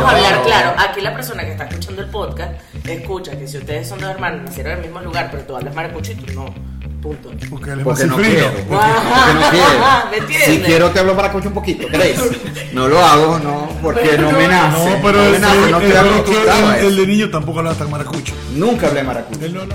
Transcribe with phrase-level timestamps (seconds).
[0.00, 0.74] Vamos a hablar claro.
[0.78, 2.52] Aquí la persona que está escuchando el podcast
[2.86, 5.74] escucha que si ustedes son dos hermanos, nacieron en el mismo lugar, pero tú hablas
[5.74, 6.54] maracucho y tú no.
[7.00, 7.30] Punto.
[7.48, 8.46] Porque él es Porque más no cifrino.
[8.50, 8.68] quiero.
[8.68, 9.70] Porque no quiero.
[10.10, 10.48] ¿Me entiendes?
[10.48, 12.20] Si quiero te hablo maracucho un poquito, ¿crees?
[12.74, 14.90] No lo hago, no, porque no me nace.
[14.96, 17.00] No, pero no el, no el- estoy el- acostumbrado a el- el eso.
[17.00, 18.34] de niño tampoco hablaba tan maracucho.
[18.54, 19.44] Nunca hablé maracucho.
[19.44, 19.74] Él no, no.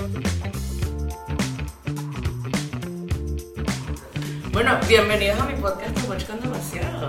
[4.52, 7.08] Bueno, bienvenidos a mi podcast de Watch con Demasiado.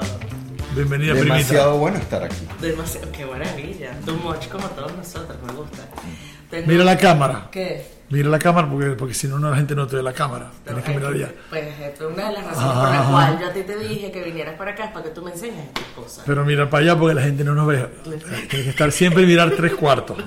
[0.77, 1.33] Bienvenida, primita.
[1.35, 2.35] Demasiado bueno estar aquí.
[2.61, 3.99] Demasiado, qué maravilla.
[4.05, 5.87] Too much como todos nosotros, me gusta.
[6.49, 7.47] Tengo- Mira la cámara.
[7.51, 7.96] ¿Qué?
[8.09, 10.49] Mira la cámara porque, porque si no, la gente no te ve la cámara.
[10.63, 11.29] Tienes que mirar allá.
[11.49, 13.11] Pues esta es una de las razones por la Ajá.
[13.11, 15.31] cual yo a ti te dije que vinieras para acá es para que tú me
[15.31, 16.23] enseñes estas cosas.
[16.25, 17.85] Pero mira para allá porque la gente no nos ve.
[18.05, 20.17] Tienes que estar siempre y mirar tres cuartos.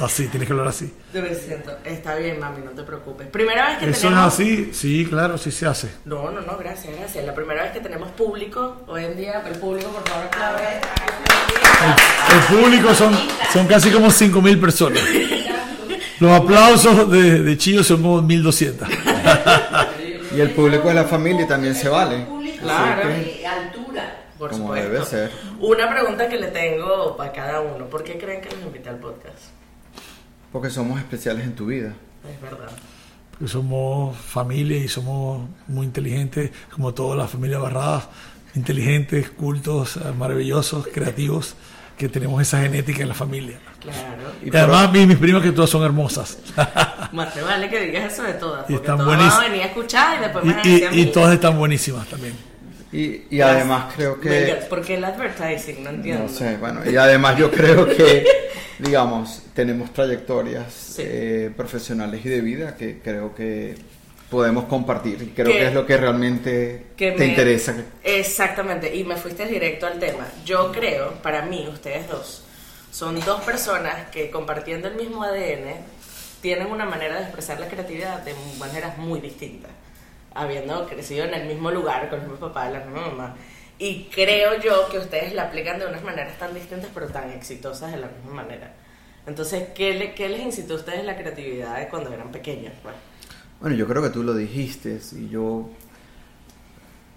[0.00, 0.90] Así, tienes que hablar así.
[1.12, 3.26] Yo me siento, está bien, mami, no te preocupes.
[3.28, 4.32] Primera vez que ¿Eso es tenemos.
[4.32, 4.70] así?
[4.72, 5.90] Sí, claro, sí se hace.
[6.06, 7.26] No, no, no, gracias, gracias.
[7.26, 10.80] La primera vez que tenemos público, hoy en día, el público, por favor, aplaude.
[12.32, 13.14] El público son,
[13.52, 15.02] son casi como 5.000 personas.
[16.20, 18.86] Los aplausos de, de Chillo son como 1.200.
[20.36, 22.26] Y el público de la familia también se vale.
[22.60, 23.08] Claro.
[23.08, 24.26] Altura.
[24.38, 24.90] Por Como supuesto.
[24.92, 25.30] debe ser.
[25.58, 27.86] Una pregunta que le tengo para cada uno.
[27.86, 29.38] ¿Por qué creen que los invité al podcast?
[30.52, 31.92] porque somos especiales en tu vida.
[32.30, 32.68] Es verdad.
[33.32, 38.08] Porque somos familia y somos muy inteligentes, como todas las familias barradas,
[38.54, 41.54] inteligentes, cultos, eh, maravillosos, creativos,
[41.96, 43.58] que tenemos esa genética en la familia.
[43.80, 44.32] Claro.
[44.42, 46.38] Y Y además, por- mi- mis primas que todas son hermosas.
[47.12, 48.68] Más te vale que digas eso de todas.
[48.68, 49.38] Y Porque están todas van buenísimas.
[49.38, 52.34] a venir a escuchar y después me y, a y- y todas están buenísimas también.
[52.90, 54.28] Y, y además creo que...
[54.30, 55.84] Venga, ¿Por qué el advertising?
[55.84, 56.22] No entiendo.
[56.24, 58.26] No sé, bueno, y además yo creo que,
[58.78, 61.02] digamos, tenemos trayectorias Sí.
[61.04, 63.76] eh, profesionales y de vida que creo que
[64.30, 67.74] podemos compartir y creo Que- que es lo que realmente que te me- interesa.
[68.02, 70.26] Exactamente, y me fuiste directo al tema.
[70.44, 72.42] Yo creo, para mí, ustedes dos,
[72.90, 75.76] son dos personas que compartiendo el mismo ADN
[76.40, 79.70] tienen una manera de expresar la creatividad de maneras muy distintas,
[80.34, 83.36] habiendo crecido en el mismo lugar, con el mismo papá, la misma mamá.
[83.78, 87.92] Y creo yo que ustedes la aplican de unas maneras tan distintas, pero tan exitosas
[87.92, 88.72] de la misma manera.
[89.26, 92.72] Entonces, ¿qué, le- qué les incitó a ustedes la creatividad de cuando eran pequeños?
[92.82, 92.94] Pues,
[93.60, 95.68] Bueno, yo creo que tú lo dijiste y yo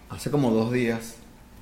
[0.09, 1.15] hace como dos días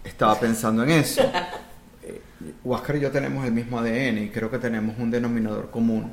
[0.04, 1.22] estaba pensando en eso.
[2.04, 2.22] Eh,
[2.64, 6.12] Huáscar y yo tenemos el mismo ADN y creo que tenemos un denominador común,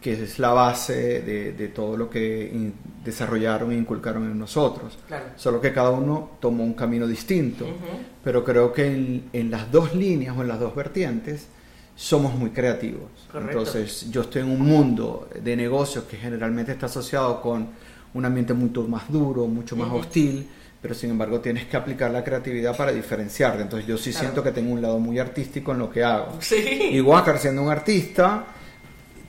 [0.00, 2.72] que es la base de, de todo lo que in-
[3.04, 4.98] desarrollaron e inculcaron en nosotros.
[5.06, 5.26] Claro.
[5.36, 7.66] Solo que cada uno tomó un camino distinto,
[8.24, 11.46] pero creo que en, en las dos líneas o en las dos vertientes
[11.96, 13.10] somos muy creativos.
[13.30, 13.58] Correcto.
[13.58, 17.68] Entonces, yo estoy en un mundo de negocios que generalmente está asociado con
[18.14, 20.48] un ambiente mucho más duro, mucho más hostil,
[20.80, 23.62] pero sin embargo tienes que aplicar la creatividad para diferenciarte.
[23.62, 24.24] Entonces, yo sí Claro.
[24.26, 26.36] siento que tengo un lado muy artístico en lo que hago.
[26.40, 26.90] Sí.
[26.92, 28.44] Y Huáscar, siendo un artista,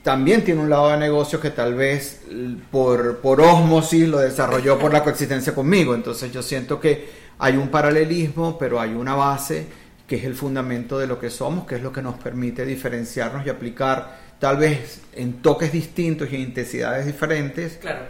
[0.02, 2.22] también tiene un lado de negocio que tal vez
[2.70, 5.94] por, por osmosis lo desarrolló por la coexistencia conmigo.
[5.94, 7.08] Entonces yo siento que
[7.38, 9.66] hay un paralelismo, pero hay una base
[10.06, 13.46] que es el fundamento de lo que somos, que es lo que nos permite diferenciarnos
[13.46, 18.00] y aplicar tal vez en toques distintos y en intensidades diferentes Claro.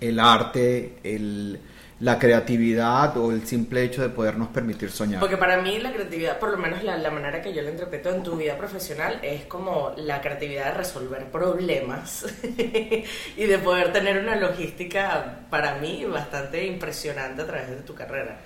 [0.00, 1.58] el arte, el,
[2.00, 5.20] la creatividad o el simple hecho de podernos permitir soñar.
[5.20, 8.10] Porque para mí la creatividad, por lo menos la, la manera que yo la interpreto
[8.10, 12.24] en tu vida profesional, es como la creatividad de resolver problemas
[13.36, 18.38] y de poder tener una logística para mí bastante impresionante a través de tu carrera.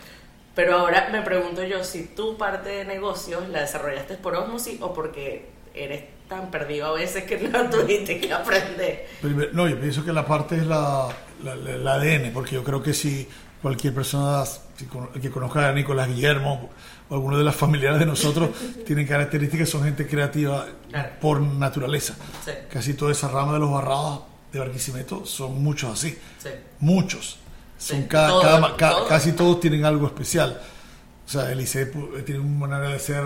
[0.57, 4.93] Pero ahora me pregunto yo si tu parte de negocios la desarrollaste por osmosis o
[4.93, 9.07] porque eres tan perdido a veces que no tuviste que aprender.
[9.53, 11.09] No, yo pienso que la parte es la,
[11.43, 13.29] la- la- el ADN, porque yo creo que si
[13.63, 14.45] cualquier persona
[14.77, 16.71] si con- que conozca a Nicolás Guillermo
[17.09, 18.51] o alguno de las familiares de nosotros
[18.87, 21.11] tienen características, son gente creativa Claro.
[21.21, 22.15] por naturaleza.
[22.45, 22.51] Sí.
[22.71, 24.23] Casi toda esa rama de los barrados
[24.53, 26.51] de Barquisimeto son muchos así, Sí.
[26.81, 27.39] muchos.
[27.79, 29.09] Son Sí, ca- todos, cada todos.
[29.09, 30.61] Casi todos tienen algo especial.
[31.27, 33.25] O sea, el ICE pu- tiene una manera de ser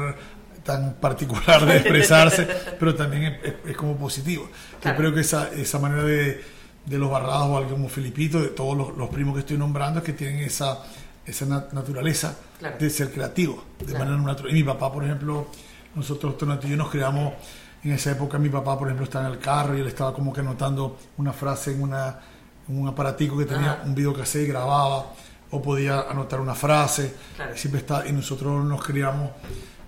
[0.64, 2.46] tan particular de expresarse,
[2.78, 4.48] pero también es, es- es como positivo.
[4.80, 4.96] Claro.
[4.96, 6.40] Yo creo que esa, esa manera de,
[6.88, 9.98] de los barrados o algo como Filipito, de todos los, los primos que estoy nombrando,
[10.00, 10.78] es que tienen esa,
[11.26, 12.76] esa nat- naturaleza Claro.
[12.78, 14.04] de ser creativo, de Claro.
[14.06, 14.50] manera natural.
[14.52, 15.48] Y mi papá, por ejemplo,
[15.94, 17.34] nosotros Tonato y yo nos creamos,
[17.84, 20.32] en esa época mi papá, por ejemplo, estaba en el carro y él estaba como
[20.32, 22.18] que anotando una frase en, una,
[22.68, 23.82] en un aparatico que tenía Ajá.
[23.84, 25.12] un videocassette y grababa,
[25.50, 27.56] o podía anotar una frase, Claro.
[27.56, 29.30] siempre está, y nosotros nos criamos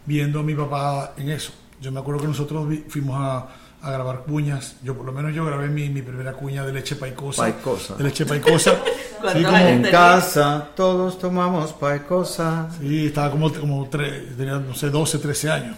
[0.07, 1.53] viendo a mi papá en eso.
[1.81, 3.47] Yo me acuerdo que nosotros fuimos a,
[3.83, 6.97] a grabar cuñas, yo por lo menos yo grabé mi, mi primera cuña de leche
[6.97, 7.43] paicosa.
[7.43, 7.95] Paicosa.
[7.97, 8.75] De leche paicosa.
[9.21, 12.69] ¿Cuántos sí, como- En casa todos tomamos paicosa.
[12.81, 15.77] Sí, estaba como, como tre- tenía, no sé, 12, 13 años.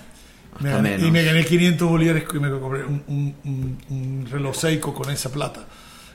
[0.61, 4.27] Me Hasta gané- y me gané 500 bolívares y me compré un, un- un- un
[4.31, 5.61] reloj Seiko con esa plata.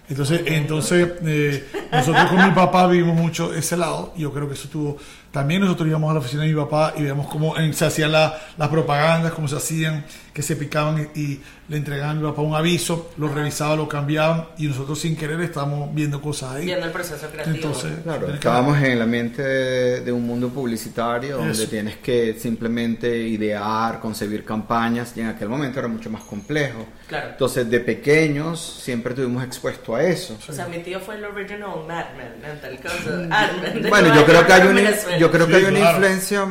[0.10, 4.14] Entonces, entonces eh, nosotros con mi papá vivimos mucho ese lado.
[4.16, 4.98] y Yo creo que eso tuvo.
[5.32, 8.40] También nosotros íbamos a la oficina de mi papá y veíamos cómo se hacían la-
[8.58, 10.06] las propagandas, cómo se hacían,
[10.38, 14.68] que se picaban y, y le entregaban a un aviso, lo revisaba, lo cambiaban y
[14.68, 16.66] nosotros sin querer estábamos viendo cosas ahí.
[16.66, 17.56] Viendo el proceso creativo.
[17.56, 21.68] Entonces, Claro, estábamos en el ambiente de, de un mundo publicitario donde Eso.
[21.68, 26.86] tienes que simplemente idear, concebir campañas y en aquel momento era mucho más complejo.
[27.08, 27.30] Claro.
[27.32, 30.38] Entonces de pequeños siempre estuvimos expuestos a eso.
[30.48, 33.90] O sea, mi tío fue el original Mad Men, en tal cosa.
[33.90, 36.48] Bueno, yo creo que hay una, yo creo que hay una influencia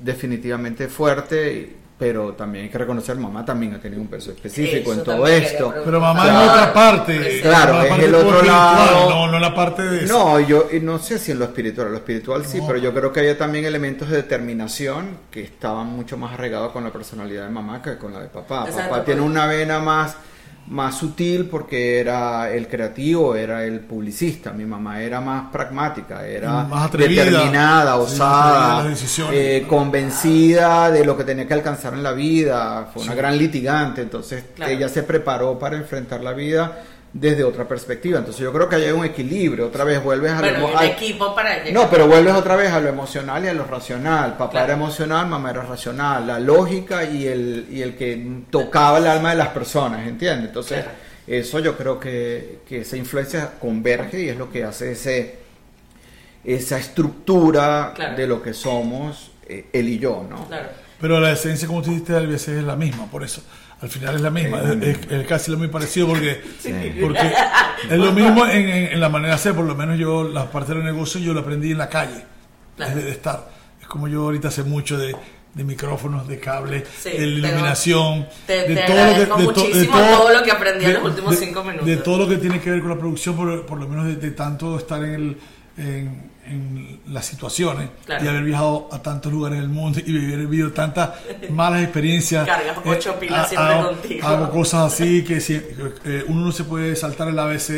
[0.00, 5.00] definitivamente fuerte, pero también hay que reconocer, mamá también ha tenido un peso específico Eso
[5.00, 5.74] en todo esto.
[5.84, 6.42] Pero mamá Claro.
[6.42, 7.40] en otra parte.
[7.40, 8.46] Claro, la es parte el otro espiritual,
[8.76, 9.10] lado.
[9.10, 10.12] No, no la parte de eso.
[10.18, 12.66] No, yo y no sé si en lo espiritual, lo espiritual sí, No.
[12.66, 16.84] pero yo creo que había también elementos de determinación que estaban mucho más arraigados con
[16.84, 18.64] la personalidad de mamá que con la de papá.
[18.68, 20.16] Exacto, papá tiene una vena más
[20.68, 24.52] más sutil porque era el creativo, era el publicista.
[24.52, 27.24] Mi mamá era más pragmática, era Más atrevida.
[27.24, 29.34] determinada, Sí, osada, decisiones.
[29.38, 32.88] eh, convencida de lo que tenía que alcanzar en la vida.
[32.92, 33.18] Fue una Sí.
[33.18, 34.72] gran litigante, entonces Claro.
[34.72, 36.82] ella se preparó para enfrentar la vida
[37.18, 38.18] desde otra perspectiva.
[38.18, 39.66] Entonces yo creo que hay un equilibrio.
[39.68, 41.72] Otra vez vuelves a lo Bueno, emo- y un al- equipo para llegar.
[41.72, 44.32] no, pero vuelves otra vez a lo emocional y a lo racional.
[44.36, 44.64] Papá Claro.
[44.66, 46.26] era emocional, mamá era racional.
[46.26, 50.48] La lógica y el, y el que tocaba el alma de las personas, ¿entiendes?
[50.48, 50.98] Entonces, Claro.
[51.26, 55.38] eso yo creo que, que esa influencia converge y es lo que hace ese,
[56.44, 58.16] esa estructura Claro.
[58.16, 60.46] de lo que somos eh, él y yo, ¿no?
[60.48, 60.68] Claro.
[61.00, 63.42] Pero la esencia, como tú dijiste, a veces es la misma, por eso.
[63.82, 66.40] Al final es la misma, es, es- es casi lo muy parecido porque,
[67.00, 67.32] porque
[67.90, 70.50] es lo mismo en, en- en la manera de hacer, por lo menos yo la
[70.50, 72.24] parte del negocio yo la aprendí en la calle,
[72.76, 72.96] Claro.
[72.96, 73.48] de, de estar.
[73.80, 75.14] Es como yo ahorita sé mucho de,
[75.54, 79.36] de micrófonos, de cables, Sí, de iluminación, te- de te todo lo que de to-
[79.36, 81.86] de muchísimo todo lo que aprendí en los últimos cinco minutos.
[81.86, 84.16] De todo lo que tiene que ver con la producción, por, por lo menos de,
[84.16, 85.36] de tanto estar en, el,
[85.76, 88.24] en, en las situaciones Claro.
[88.24, 91.10] y haber viajado a tantos lugares del mundo y haber vivido tantas
[91.50, 92.46] malas experiencias.
[92.46, 94.26] Cargas ocho pilas siempre hago- contigo.
[94.26, 95.60] Hago cosas así que si-
[96.04, 97.68] eh, uno no se puede saltar el ABC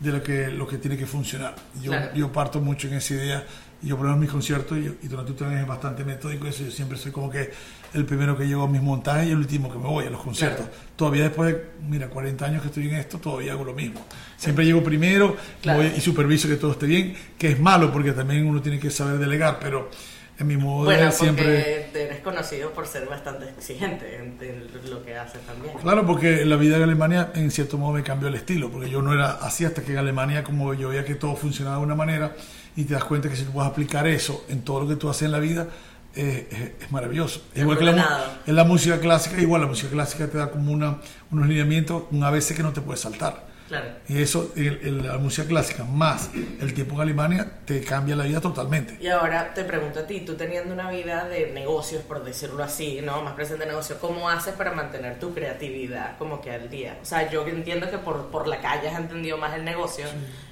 [0.00, 1.54] de lo que, lo que tiene que funcionar.
[1.82, 2.14] Yo, Claro.
[2.14, 3.44] yo parto mucho en esa idea.
[3.82, 6.64] Y yo, por ejemplo, en mis conciertos, y, y tú también es bastante metódico, eso
[6.64, 7.50] yo siempre soy como que
[7.94, 10.22] el primero que llego a mis montajes y el último que me voy a los
[10.22, 10.66] conciertos.
[10.66, 10.80] Claro.
[10.96, 14.04] Todavía después de, mira, 40 años que estoy en esto, todavía hago lo mismo.
[14.36, 15.78] Siempre llego primero Claro.
[15.80, 18.90] voy y superviso que todo esté bien, que es malo porque también uno tiene que
[18.90, 19.90] saber delegar, pero
[20.38, 21.88] en mi modo de Bueno, ver siempre...
[21.94, 25.74] eres conocido por ser bastante exigente en, en lo que haces también.
[25.78, 29.00] Claro, porque la vida en Alemania en cierto modo me cambió el estilo, porque yo
[29.00, 31.94] no era así hasta que en Alemania como yo veía que todo funcionaba de una
[31.94, 32.36] manera
[32.76, 35.08] y te das cuenta que si tú puedes aplicar eso en todo lo que tú
[35.08, 35.68] haces en la vida,
[36.14, 37.42] eh, es, es maravilloso.
[37.54, 40.72] Es igual que la, en la música clásica, igual la música clásica te da como
[40.72, 40.98] una,
[41.30, 43.46] unos lineamientos, un ABC que no te puedes saltar.
[43.68, 43.86] Claro.
[44.08, 46.30] Y eso, el- el- la música clásica más
[46.60, 48.96] el tiempo en Alemania, te cambia la vida totalmente.
[49.00, 53.00] Y ahora te pregunto a ti, tú teniendo una vida de negocios, por decirlo así,
[53.02, 53.22] ¿no?
[53.22, 56.96] Más presente en negocio, ¿cómo haces para mantener tu creatividad como que al día?
[57.02, 60.06] O sea, yo entiendo que por, por la calle has entendido más el negocio,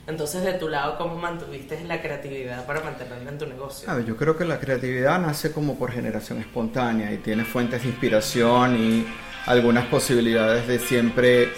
[0.06, 3.88] entonces de tu lado, ¿cómo mantuviste la creatividad para mantenerla en tu negocio?
[3.90, 7.82] A ver, yo creo que la creatividad nace como por generación espontánea y tiene fuentes
[7.82, 9.06] de inspiración y
[9.46, 11.48] algunas posibilidades de siempre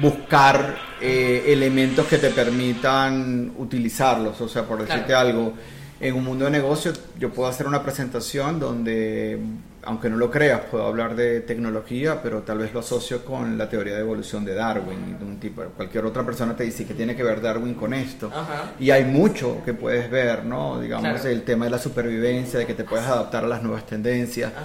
[0.00, 4.40] buscar eh, elementos que te permitan utilizarlos.
[4.40, 5.28] O sea, por decirte Claro.
[5.28, 5.54] algo,
[6.00, 9.38] en un mundo de negocios yo puedo hacer una presentación donde,
[9.84, 13.68] aunque no lo creas, puedo hablar de tecnología, pero tal vez lo asocio con la
[13.68, 14.98] teoría de evolución de Darwin.
[15.16, 17.94] y de un tipo, cualquier otra persona te dice que tiene que ver Darwin con
[17.94, 18.30] esto.
[18.34, 18.72] Ajá.
[18.78, 20.80] Y hay mucho que puedes ver, ¿no?
[20.80, 21.28] Digamos, Claro.
[21.28, 24.52] el tema de la supervivencia, de que te puedes adaptar a las nuevas tendencias.
[24.52, 24.64] Ajá.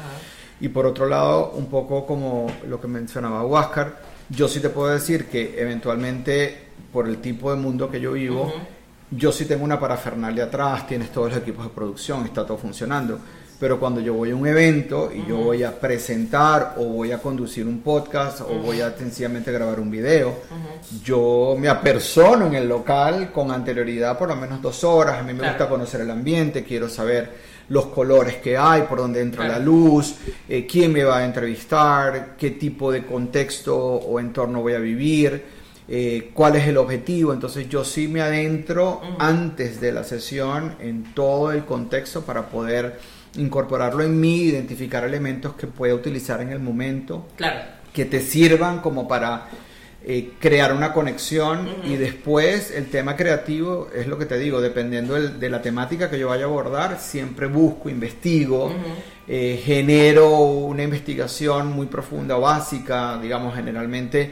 [0.63, 3.98] Y por otro lado, un poco como lo que mencionaba Huáscar,
[4.29, 6.58] yo sí te puedo decir que eventualmente,
[6.93, 8.50] por el tipo de mundo que yo vivo,
[9.12, 13.20] yo sí tengo una parafernalia atrás, tienes todos los equipos de producción, está todo funcionando.
[13.60, 17.17] Pero cuando yo voy a un evento y yo voy a presentar o voy a
[17.17, 20.34] conducir un podcast o voy a sencillamente grabar un video,
[21.03, 25.20] yo me apersono en el local con anterioridad por lo menos dos horas.
[25.20, 25.53] A mí me Claro.
[25.53, 29.60] gusta conocer el ambiente, quiero saber los colores que hay, por dónde entra Claro.
[29.60, 30.15] la luz,
[30.50, 35.43] eh, quién me va a entrevistar, qué tipo de contexto o entorno voy a vivir,
[35.88, 37.34] eh, cuál es el objetivo.
[37.34, 43.00] Entonces yo sí me adentro antes de la sesión en todo el contexto para poder
[43.38, 47.62] incorporarlo en mí, identificar elementos que pueda utilizar en el momento Claro.
[47.91, 49.48] que te sirvan como para
[50.05, 55.13] eh, crear una conexión y después el tema creativo es lo que te digo, dependiendo
[55.13, 58.74] del- de la temática que yo vaya a abordar, siempre busco, investigo,
[59.27, 64.31] eh, genero una investigación muy profunda o básica, digamos, generalmente.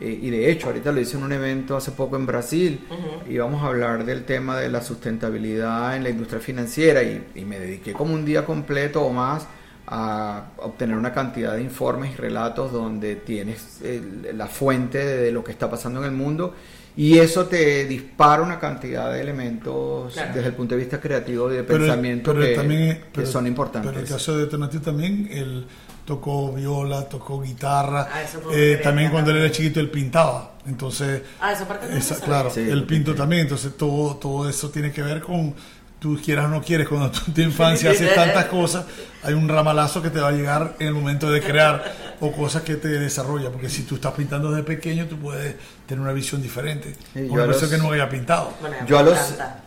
[0.00, 2.80] eh, y de hecho, ahorita lo hice en un evento hace poco en Brasil
[3.28, 7.44] y vamos a hablar del tema de la sustentabilidad en la industria financiera y, y
[7.44, 9.46] me dediqué como un día completo o más
[9.86, 15.42] a obtener una cantidad de informes y relatos donde tienes el- la fuente de lo
[15.42, 16.54] que está pasando en el mundo
[16.96, 20.34] y eso te dispara una cantidad de elementos Claro.
[20.34, 23.26] desde el punto de vista creativo y de Pero- pensamiento pero que, también- que pero-
[23.26, 23.88] son importantes.
[23.90, 25.66] Pero en el caso de Tonatiuh también, él
[26.04, 28.08] tocó viola, tocó guitarra.
[28.12, 28.22] Ah,
[28.52, 30.52] eh, también cuando él era chiquito él pintaba.
[30.66, 33.14] Entonces, Ah, esa parte esa- claro, Sí, pinto pinté.
[33.14, 33.42] también.
[33.42, 35.54] Entonces, todo, todo eso tiene que ver con
[36.02, 36.88] tú quieras o no quieres.
[36.88, 38.84] Cuando tú en tu infancia haces tantas cosas,
[39.22, 42.62] hay un ramalazo que te va a llegar en el momento de crear o cosas
[42.62, 43.50] que te desarrolla.
[43.50, 45.54] Porque si tú estás pintando desde pequeño, tú puedes
[45.86, 46.96] tener una visión diferente.
[47.14, 48.52] Sí, yo una a los- persona que no haya pintado.
[48.60, 49.18] Bueno, Yo a los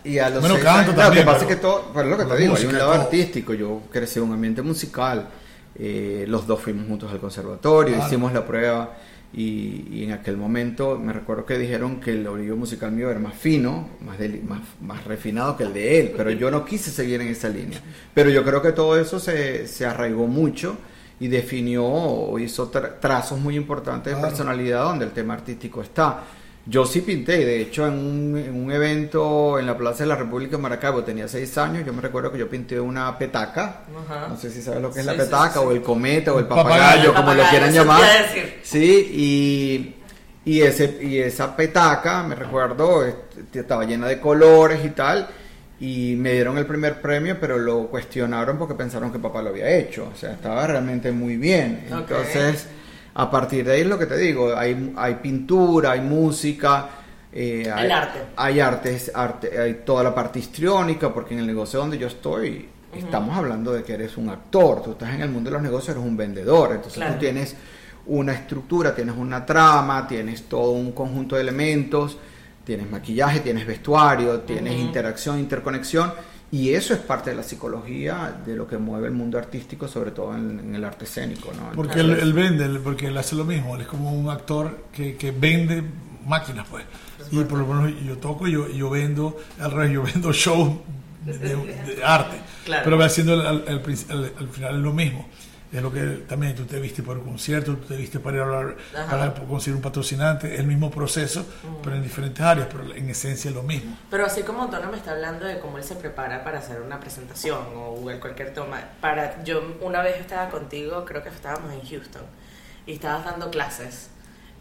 [0.03, 1.91] y a los Bueno, seis canto años- también, lo que pasa pero- es que todo,
[1.93, 3.01] pero lo que te digo, hay un lado todo.
[3.01, 3.53] artístico.
[3.53, 5.27] Yo crecí en un ambiente musical.
[5.77, 8.07] eh, los dos fuimos juntos al conservatorio, Claro.
[8.07, 8.91] hicimos la prueba
[9.35, 13.19] y, y en aquel momento me recuerdo que dijeron que el oído musical mío era
[13.19, 16.89] más fino, más, deli- más, más refinado que el de él, pero yo no quise
[16.91, 17.79] seguir en esa línea.
[18.13, 20.77] Pero yo creo que todo eso se, se arraigó mucho
[21.19, 26.23] y definió o hizo tra- trazos muy importantes de personalidad donde el tema artístico está.
[26.67, 30.07] Yo sí pinté, y de hecho en un, en un evento en la Plaza de
[30.09, 33.81] la República en Maracaibo, tenía seis años, yo me recuerdo que yo pinté una petaca,
[34.07, 34.27] Ajá.
[34.29, 35.65] no sé si sabes lo que es Sí, la petaca sí, sí.
[35.65, 37.13] o el cometa o el papagayo.
[37.13, 38.01] papagayo, como lo quieran llamar.
[38.01, 38.59] decir.
[38.63, 39.95] Sí,
[40.45, 45.27] y, y, ese, y esa petaca, me recuerdo, este, estaba llena de colores y tal,
[45.79, 49.69] y me dieron el primer premio, pero lo cuestionaron porque pensaron que papá lo había
[49.69, 51.85] hecho, o sea, estaba realmente muy bien.
[51.91, 52.65] Entonces,
[53.15, 56.89] a partir de ahí es lo que te digo, hay, hay pintura, hay música.
[57.31, 58.19] eh, hay, El arte.
[58.37, 62.69] Hay artes, arte, hay toda la parte histriónica, porque en el negocio donde yo estoy,
[62.95, 65.95] estamos hablando de que eres un actor, tú estás en el mundo de los negocios,
[65.97, 67.13] eres un vendedor, entonces Claro.
[67.15, 67.55] tú tienes
[68.07, 72.17] una estructura, tienes una trama, tienes todo un conjunto de elementos,
[72.63, 76.13] tienes maquillaje, tienes vestuario, tienes interacción, interconexión,
[76.51, 80.11] y eso es parte de la psicología de lo que mueve el mundo artístico, sobre
[80.11, 81.51] todo en, en el arte escénico.
[81.53, 81.71] ¿no?
[81.75, 84.85] Porque él, él vende, él- porque él hace lo mismo, él es como un actor
[84.93, 85.83] que, que vende
[86.25, 86.85] máquinas, pues.
[87.31, 90.75] Y por lo menos yo toco y yo, yo vendo, al revés, yo vendo shows
[91.25, 92.37] de, de- de arte.
[92.65, 92.83] Claro.
[92.83, 95.27] Pero va haciendo al- al final es lo mismo.
[95.75, 98.41] Es lo que también tú te viste para un concierto, tú te viste para ir
[98.43, 98.77] a hablar,
[99.09, 101.45] para conseguir un patrocinante, el mismo proceso,
[101.83, 103.97] pero en diferentes áreas, pero en esencia es lo mismo.
[104.09, 106.99] Pero así como Antonio me está hablando de cómo él se prepara para hacer una
[106.99, 111.81] presentación o el- cualquier toma, para yo una vez estaba contigo, creo que estábamos en
[111.81, 112.23] Houston
[112.87, 114.09] y estabas dando clases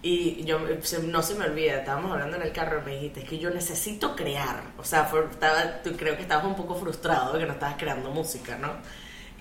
[0.02, 0.58] y yo
[1.06, 3.50] no se me olvida, estábamos hablando en el carro y me dijiste es que yo
[3.50, 7.46] necesito crear, o sea, fue- estaba, tú creo que estabas un poco frustrado de que
[7.46, 8.72] no estabas creando música, ¿no?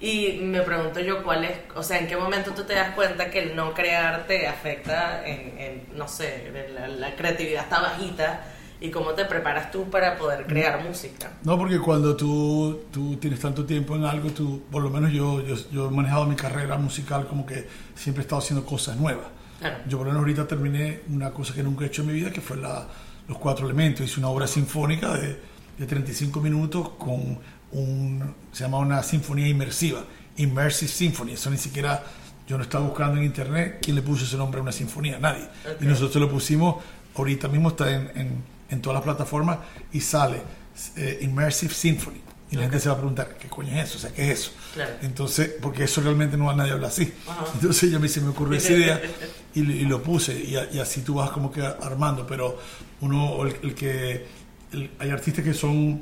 [0.03, 3.31] Y me pregunto yo cuál es, o sea, en qué momento tú te das cuenta
[3.31, 7.79] que el no crear te afecta en, en, no sé, en la, la creatividad está
[7.79, 8.43] bajita
[8.81, 11.31] y cómo te preparas tú para poder crear música.
[11.45, 15.39] No, porque cuando tú, tú tienes tanto tiempo en algo, tú, por lo menos yo,
[15.39, 19.27] yo, yo he manejado mi carrera musical como que siempre he estado haciendo cosas nuevas.
[19.61, 19.77] Claro.
[19.87, 22.29] Yo por lo menos ahorita terminé una cosa que nunca he hecho en mi vida,
[22.29, 22.89] que fue la,
[23.25, 24.05] los cuatro elementos.
[24.05, 27.39] Hice una obra sinfónica de, de 35 minutos con
[27.71, 30.03] un, se llama una sinfonía inmersiva,
[30.37, 31.33] Immersive Symphony.
[31.33, 32.03] Eso ni siquiera,
[32.47, 35.43] yo no estaba buscando en internet quién le puso ese nombre a una sinfonía, nadie.
[35.43, 35.81] Ok.
[35.81, 36.83] Y nosotros lo pusimos,
[37.15, 39.59] ahorita mismo está en, en, en todas las plataformas
[39.91, 40.41] y sale
[40.97, 42.21] eh, Immersive Symphony.
[42.51, 43.97] Y la gente se va a preguntar, ¿qué coño es eso?
[43.97, 44.51] O sea, ¿qué es eso?
[44.75, 44.91] Claro.
[45.01, 47.11] Entonces, porque eso realmente no nadie habla así.
[47.55, 49.01] Entonces ya me, se me ocurrió esa idea
[49.55, 52.59] y, y lo puse y, a- y así tú vas como que armando, pero
[53.01, 54.42] uno, el, el que,
[54.99, 56.01] hay artistas que son,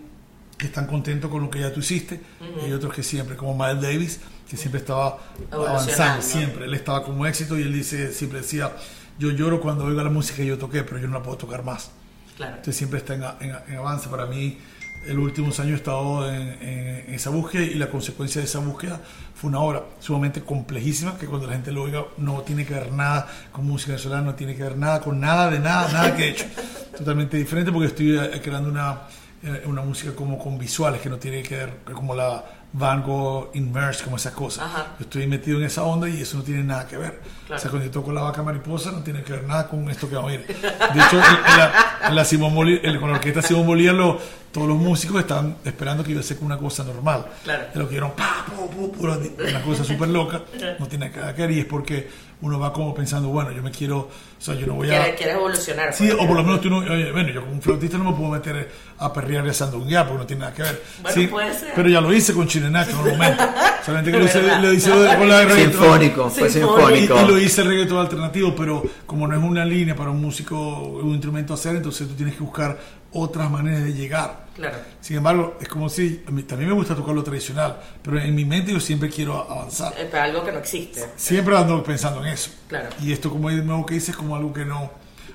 [0.57, 2.19] que están contentos con lo que ya tú hiciste
[2.61, 5.17] y hay otros que siempre, como Miles Davis, que siempre estaba
[5.51, 8.71] avanzando, siempre, él estaba como éxito y él dice, siempre decía,
[9.17, 11.63] yo lloro cuando oigo la música que yo toqué, pero yo no la puedo tocar
[11.63, 11.91] más.
[12.37, 12.51] Claro.
[12.53, 14.09] Entonces siempre está en, en- en avance.
[14.09, 14.57] Para mí,
[15.05, 18.59] en los últimos años he estado en, en- esa búsqueda y la consecuencia de esa
[18.59, 18.99] búsqueda
[19.35, 22.91] fue una obra sumamente complejísima que cuando la gente lo oiga no tiene que ver
[22.91, 26.23] nada con música venezolana, no tiene que ver nada con nada de nada, nada que
[26.25, 26.45] he hecho.
[26.97, 29.01] Totalmente diferente porque estoy eh, creando una,
[29.43, 32.43] eh, una música como con visuales que no tiene que ver como la,
[32.73, 34.63] Van Gogh, Immerse, como esas cosas.
[34.65, 34.87] Ajá.
[34.97, 37.19] Yo estoy metido en esa onda y eso no tiene nada que ver.
[37.45, 37.59] Claro.
[37.59, 40.07] O sea, cuando yo toco la vaca mariposa no tiene que ver nada con esto
[40.07, 40.47] que vamos a oír.
[40.47, 40.53] De
[41.01, 41.73] hecho, en, la,
[42.07, 44.19] en la Simón en- con la orquesta Simón Bolívar, lo-
[44.51, 47.25] todos los músicos estaban esperando que iba a ser una cosa normal.
[47.43, 47.65] Claro.
[47.73, 50.41] De lo que vieron, pa, pu, pu, pura- una cosa súper loca,
[50.79, 53.69] no tiene nada que ver y es porque uno va como pensando, bueno, yo me
[53.69, 55.15] quiero, o sea, yo no voy a...
[55.15, 55.93] Quieres, evolucionar.
[55.93, 56.19] Sí, pues.
[56.19, 56.77] o por lo menos tú no.
[56.77, 58.67] oye, bueno, yo como un flautista no me puedo meter
[58.97, 60.83] a perrear y a sandunguear porque no tiene nada que ver.
[61.03, 61.73] Bueno, Sí, puede ser.
[61.75, 63.43] Pero ya lo hice con Chinenacho en un momento.
[63.85, 65.71] Solamente que lo hice, lo hice con la de reggaetón.
[65.71, 67.21] Sinfónico, fue Sinfónico.
[67.21, 71.11] Y, lo hice reggaetón alternativo, pero como no es una línea para un músico, un
[71.11, 72.79] instrumento hacer, entonces tú tienes que buscar
[73.13, 74.40] otras maneras de llegar.
[74.55, 74.77] Claro.
[74.99, 78.35] Sin embargo, es como si, a mí también me gusta tocar lo tradicional, pero en
[78.35, 79.93] mi mente yo siempre quiero avanzar.
[79.97, 81.05] Es para algo que no existe.
[81.15, 82.51] Siempre ando pensando en eso.
[82.67, 82.89] Claro.
[83.01, 84.91] Y esto, como es nuevo que hice, es como algo que no,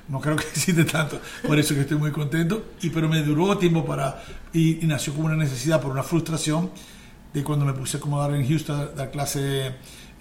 [0.09, 1.19] no creo que existe tanto.
[1.47, 2.67] Por eso que estoy muy contento.
[2.83, 4.23] Y, pero me duró tiempo para.
[4.53, 6.71] Y, y nació como una necesidad, por una frustración,
[7.33, 9.73] de cuando me puse como a dar en Houston, a dar clase.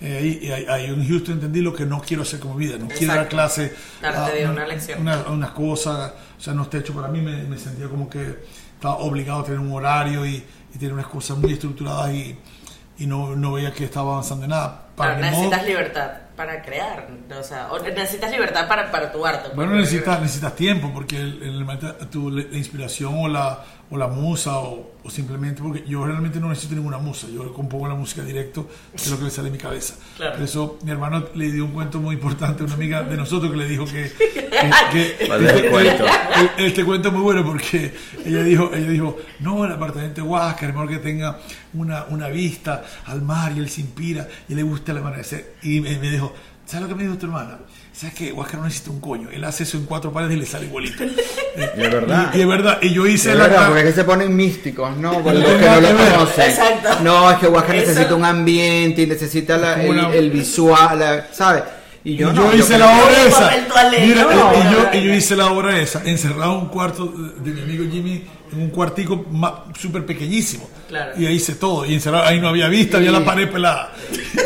[0.01, 2.77] eh, ahí, y ahí- en Houston entendí lo que no quiero hacer como vida.
[2.77, 3.29] No quiero dar Exacto.
[3.35, 3.73] clase.
[3.99, 5.01] Claro, a- dio una lección.
[5.01, 6.13] Una, unas cosas.
[6.37, 7.21] O sea, no está hecho para mí.
[7.21, 11.07] Me, me sentía como que estaba obligado a tener un horario y, y tener unas
[11.07, 12.37] cosas muy estructuradas y,
[12.99, 14.81] y no, no veía que estaba avanzando en nada.
[15.15, 17.07] Mi modo- necesitas libertad para crear.
[17.39, 19.49] O sea, o necesitas libertad para, para tu arte.
[19.55, 24.07] Bueno, necesitas, necesitas tiempo porque el, el- el- tu- la inspiración o la, o la
[24.07, 28.23] musa o, o simplemente porque yo realmente no necesito ninguna musa, yo compongo la música
[28.23, 28.67] directo
[29.03, 29.93] de lo que le sale de mi cabeza.
[30.17, 30.33] Claro.
[30.33, 33.51] Por eso mi hermano le dio un cuento muy importante a una amiga de nosotros
[33.51, 34.11] que le dijo que...
[34.91, 36.05] que- que- ¿Cuál es el cuento?
[36.57, 37.93] Este cuento es muy bueno porque
[38.25, 41.39] ella dijo, ella dijo, no, el apartamento de Huáscar, mejor que tenga
[41.75, 45.55] una, una vista al mar y él se inspira y le gusta el amanecer.
[45.61, 46.33] Y me, me dijo,
[46.65, 47.59] ¿sabes lo que me dijo tu hermana?
[47.97, 49.29] ¿Sabes que Huáscar no necesita un coño?
[49.31, 51.03] Él hace eso en cuatro paredes y le sale igualito.
[51.55, 52.31] Y es verdad.
[52.33, 53.43] Y, y es verdad, y yo hice Es la...
[53.47, 55.21] verdad, porque es que se ponen místicos, ¿no?
[55.23, 56.49] Por No los que no lo conocen.
[56.49, 56.89] Exacto.
[57.03, 60.99] No, es que Huáscar Eso- necesita un ambiente y necesita la- el, una- el visual,
[60.99, 61.63] la- ¿sabes?
[62.03, 62.53] Y Y yo yo, no.
[62.53, 63.51] hice creo la obra Yo esa.
[64.01, 67.05] Mira, no, y, yo, no, y yo hice la obra esa, encerrado en un cuarto
[67.05, 70.69] de mi amigo Jimmy, en un cuartico ma- súper pequeñísimo.
[70.87, 71.13] Claro.
[71.19, 71.85] Y ahí hice todo.
[71.85, 73.93] Y encerrado, ahí no había vista, había la pared pelada.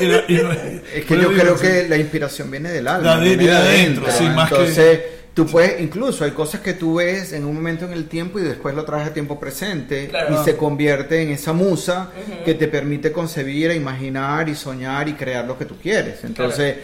[0.01, 3.15] Y era- y no- Es que yo digo, creo que la inspiración viene del alma.
[3.15, 4.99] La de- viene viene de adentro, sí, más que- Entonces,
[5.33, 8.43] tú puedes, incluso hay cosas que tú ves en un momento en el tiempo y
[8.43, 10.41] después lo traes a tiempo presente Claro.
[10.41, 12.11] y se convierte en esa musa
[12.43, 16.23] que te permite concebir, e imaginar y soñar y crear lo que tú quieres.
[16.23, 16.75] Entonces,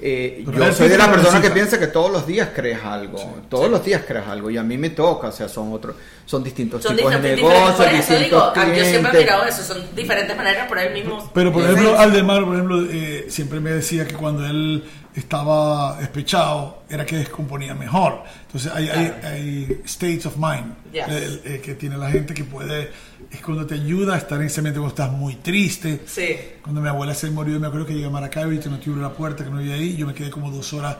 [0.00, 3.68] eh, yo soy de la persona que piensa que todos los días creas algo, todos
[3.68, 6.82] los días creas algo y a mí me toca, o sea, son otros, son distintos
[6.82, 10.36] Son tipos de negocios, eso digo, distintos ah, yo siempre he mirado eso, son diferentes
[10.36, 11.30] maneras, pero el mismo.
[11.34, 16.82] Pero por ejemplo, Aldemar, por ejemplo, eh, siempre me decía que cuando él estaba despechado
[16.88, 18.22] era que descomponía mejor.
[18.46, 21.04] Entonces hay, hay, hay states of mind Yes.
[21.08, 22.90] eh, eh, que tiene la gente que puede,
[23.30, 26.02] es cuando te ayuda a estar en ese momento cuando estás muy triste.
[26.06, 26.36] Sí.
[26.62, 28.96] Cuando mi abuela se murió, me acuerdo que llegué a Maracaibo y no te abrió
[28.96, 30.96] la puerta, que no había ahí, yo me quedé como dos horas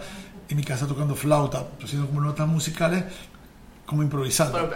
[0.48, 3.04] en mi casa tocando flauta, haciendo como notas musicales,
[3.86, 4.70] como improvisando.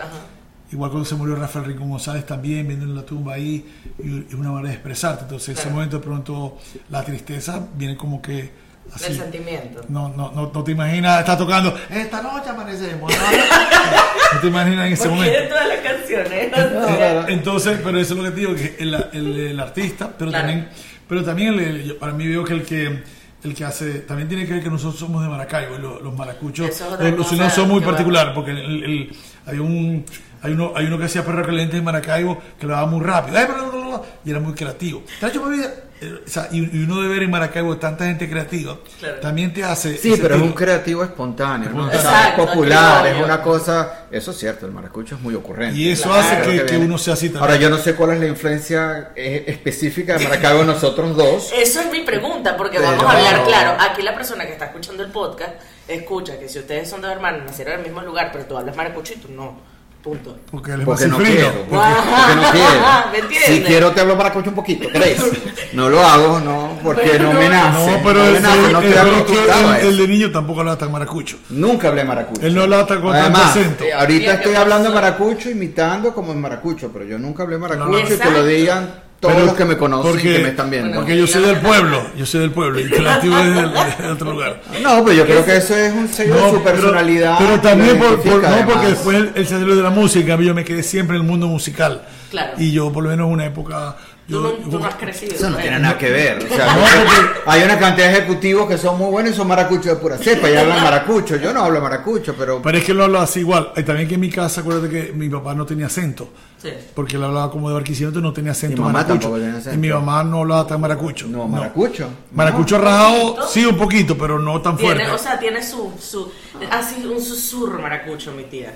[0.70, 3.66] Igual cuando se murió Rafael Rincón González también, viendo en la tumba ahí,
[3.98, 5.24] es una manera de expresarte.
[5.24, 5.74] Entonces, ese Claro.
[5.76, 8.50] momento de pronto, la tristeza viene como que
[8.94, 9.06] así.
[9.06, 9.80] El sentimiento.
[9.88, 13.12] No, no, no, no te imaginas, está tocando, esta noche amanecemos.
[13.12, 13.18] No,
[14.34, 15.40] No te imaginas en ese Porque momento.
[15.40, 16.48] de todas las canciones.
[16.52, 17.28] claro.
[17.28, 20.46] Entonces, pero eso es lo que te digo, que el, el- el artista, pero Claro.
[20.46, 20.68] también,
[21.08, 23.02] pero también el- el- yo- para mí veo que el que
[23.44, 26.16] el que hace, también tiene que ver que nosotros somos de Maracaibo, y los, los
[26.16, 30.04] maracuchos, Eso es otra los lucianos son muy particulares, porque el- el- hay un
[30.42, 33.38] hay uno, hay uno que hacía perro caliente en Maracaibo que lo daba muy rápido,
[33.38, 34.02] ¡Ay, bla, bla, bla, bla!
[34.24, 35.02] y era muy creativo.
[35.20, 35.72] ¿Te ha hecho vida?
[36.00, 39.20] Eh, o sea, y, y uno de ver en Maracaibo tanta gente creativa, Claro.
[39.20, 39.96] también te hace...
[39.96, 41.86] Sí, pero es un creativo espontáneo, ¿no?
[41.86, 45.36] O sea, Exacto, es popular, es una cosa, eso es cierto, el maracucho es muy
[45.36, 45.78] ocurrente.
[45.78, 46.26] Y eso Claro.
[46.42, 47.42] hace que, uno sea así también.
[47.44, 51.52] Ahora yo no sé cuál es la influencia eh, específica de Maracaibo en nosotros dos.
[51.56, 53.76] Eso es mi pregunta, porque Pero- vamos a hablar claro.
[53.80, 55.52] Aquí la persona que está escuchando el podcast
[55.86, 58.74] escucha que si ustedes son dos hermanos, nacieron en el mismo lugar, pero tú hablas
[58.74, 59.70] maracucho y tú no.
[60.02, 60.36] Punto.
[60.50, 62.82] porque él es Porque más no quiero, porque, no quiero.
[63.12, 63.48] ¿Me entiendes?
[63.48, 65.20] Si quiero te hablo maracucho un poquito, ¿crees?
[65.72, 67.90] No lo hago, no, porque no no, me nace.
[67.92, 70.02] No, pero no me el, nace, no el- estoy el- acostumbrado a el- el eso.
[70.02, 71.38] de niño tampoco hablaba tan maracucho.
[71.50, 72.42] Nunca hablé maracucho.
[72.46, 73.84] Él no hablaba tan con Además, tanto acento.
[73.84, 77.88] eh, ahorita estoy ¿qué hablando maracucho, imitando como en maracucho, pero yo nunca hablé maracucho
[77.90, 77.98] no.
[78.00, 80.96] y que lo digan todos Pero- los que me conocen porque- que me están viendo.
[80.96, 84.32] Porque yo soy del pueblo, yo soy del pueblo y creativo es del- de otro
[84.32, 84.60] lugar.
[84.82, 87.36] No, pero yo creo que eso es un sello de su personalidad.
[87.38, 90.82] Pero, también por, por- no, porque después se salió de la música, yo me quedé
[90.82, 92.02] siempre en el mundo musical.
[92.32, 92.54] Claro.
[92.58, 93.94] Y yo por lo menos en una época
[94.28, 95.34] Tú, Yo- no, tú yo- no has crecido.
[95.34, 96.38] Eso no tiene nada que ver.
[96.44, 99.48] O sea, No, porque- hay una cantidad de ejecutivos que son muy buenos y son
[99.48, 101.36] maracuchos de pura cepa y hablan maracucho.
[101.36, 103.72] Yo no hablo maracucho, pero Pero es que lo hablo así igual.
[103.76, 106.28] Y también que en mi casa, acuérdate que mi papá no tenía acento.
[106.62, 106.70] Sí.
[106.94, 109.18] Porque él hablaba como de Barquisimeto y no tenía acento Mi mamá maracucho.
[109.22, 109.74] tampoco tenía acento.
[109.74, 111.26] Y mi mamá no hablaba tan maracucho.
[111.26, 112.08] no, maracucho.
[112.30, 112.84] Maracucho No.
[112.84, 115.00] rajado, sí, un poquito, pero no tan fuerte.
[115.02, 116.30] Tiene, o sea, tiene su, su
[116.70, 118.72] así un susurro maracucho mi tía.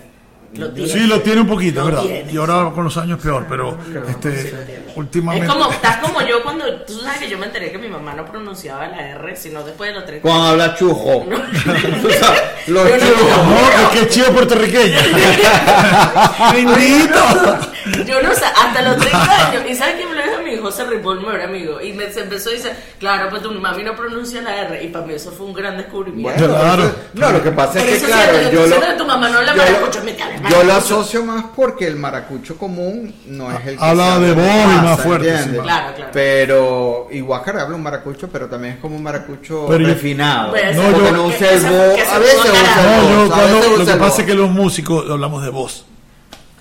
[0.59, 0.91] Lo tiene.
[0.93, 2.03] Sí, lo tiene un poquito, Lo ¿verdad?
[2.03, 2.33] tiene.
[2.33, 4.83] Y ahora con los años peor, pero este, sí lo tiene.
[4.97, 5.47] últimamente.
[5.47, 8.15] Es como, estás como yo cuando, tú sabes que yo me enteré que mi mamá
[8.15, 10.21] no pronunciaba la R, sino después de los tres.
[10.23, 11.25] Cuando habla chujo.
[11.27, 13.47] Tú sabes, los Yo no- chujos.
[13.47, 14.99] No, es que es chido puertorriqueña.
[16.53, 17.59] Bendito.
[18.07, 19.63] Yo no sé, hasta los 30 años.
[19.69, 20.09] ¿Y sabes quién
[20.57, 20.63] mí?
[20.63, 21.81] José Ripoll, mi mejor amigo.
[21.81, 24.83] Y me se empezó a decir, claro, pues tu mami no pronuncia la R.
[24.85, 26.39] Y para mí eso fue un gran descubrimiento.
[26.47, 26.83] Bueno, Claro.
[26.85, 29.63] eso- no, lo que pasa es que, claro, yo lo, tu mamá no habla yo
[29.65, 30.17] lo- maracucho, me
[30.51, 34.45] yo lo asocio más porque el maracucho común no es el que Habla de voz
[34.45, 35.27] y más fuerte,
[35.63, 36.11] Claro, claro.
[36.13, 40.53] Pero Iguácar habla un maracucho, pero también es como un maracucho Pero refinado.
[40.75, 43.29] No, yo- no usa el voz, a veces usa el.
[43.29, 43.39] No, voz,
[43.69, 45.85] yo lo que pasa es que los músicos hablamos de voz.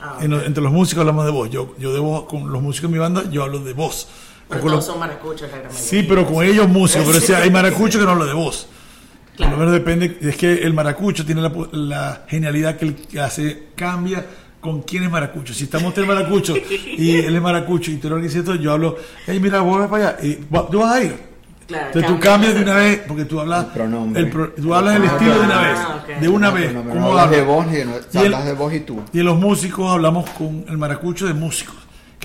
[0.05, 1.49] Ah, En- entre los músicos hablamos de voz.
[1.49, 4.07] Yo, yo de voz, con los músicos de mi banda, yo hablo de voz.
[4.47, 7.07] pero O todos los- son maracuchos, la sí, pero con ellos músicos.
[7.07, 8.67] Pero sí, hay maracuchos que no hablan de voz.
[9.35, 9.51] Claro.
[9.51, 10.17] Por lo menos depende.
[10.21, 14.25] Es que el maracucho tiene la, la genialidad que, el que hace, cambia
[14.61, 15.53] con quién es maracucho.
[15.53, 16.57] Si estamos tres maracuchos
[16.97, 20.09] y él es maracucho y tú lo esto, yo hablo, hey, mira, vos ves para
[20.09, 20.17] allá.
[20.25, 21.34] Y, "Va- ¿Tú vas a ir?
[21.67, 22.31] Claro, Entonces tú cambia.
[22.49, 24.21] cambias de una vez, porque tú hablas El pronombre.
[24.21, 26.21] el pro- tú hablas el Ah, estilo de una ah, vez, ok.
[26.21, 26.73] de una No, vez.
[26.73, 27.41] no, no, ¿Cómo hablas de
[27.81, 29.01] y no- Y el- de vos y tú.
[29.13, 31.75] Y los músicos hablamos con el maracucho de músicos.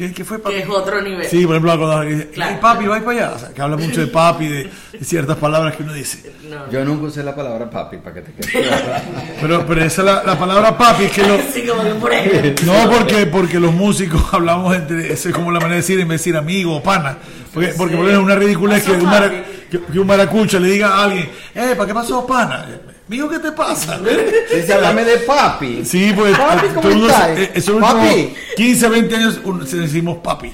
[0.01, 0.55] ¿Qué, qué fue papi?
[0.57, 1.27] Que es otro nivel.
[1.27, 2.53] Sí, por ejemplo, cuando dice, Claro.
[2.55, 3.33] "Hey, papi, va para allá.
[3.37, 6.33] O sea, que habla mucho de papi, de, de ciertas palabras que uno dice.
[6.49, 6.71] No.
[6.71, 8.85] Yo nunca usé la palabra papi para que te quede claro.
[9.43, 12.13] Pero, pero esa es la, la palabra papi, es que lo, Así como que por
[12.15, 12.65] ejemplo.
[12.73, 15.13] No, porque, porque los músicos hablamos entre.
[15.13, 17.19] Esa es como la manera de decir en vez de decir amigo o pana.
[17.53, 20.69] Porque, porque por ejemplo, una ridícula es que un, mara- que, que un maracucho le
[20.69, 22.65] diga a alguien, eh, ¿para qué pasó pana?
[23.11, 23.99] Mijo, ¿qué te pasa?
[24.55, 25.85] Dice, háblame de papi.
[25.85, 28.35] Sí, pues Papi, a- ¿cómo se- eh, últimos Papi.
[28.57, 30.53] 15, 20 años un- se decimos papi.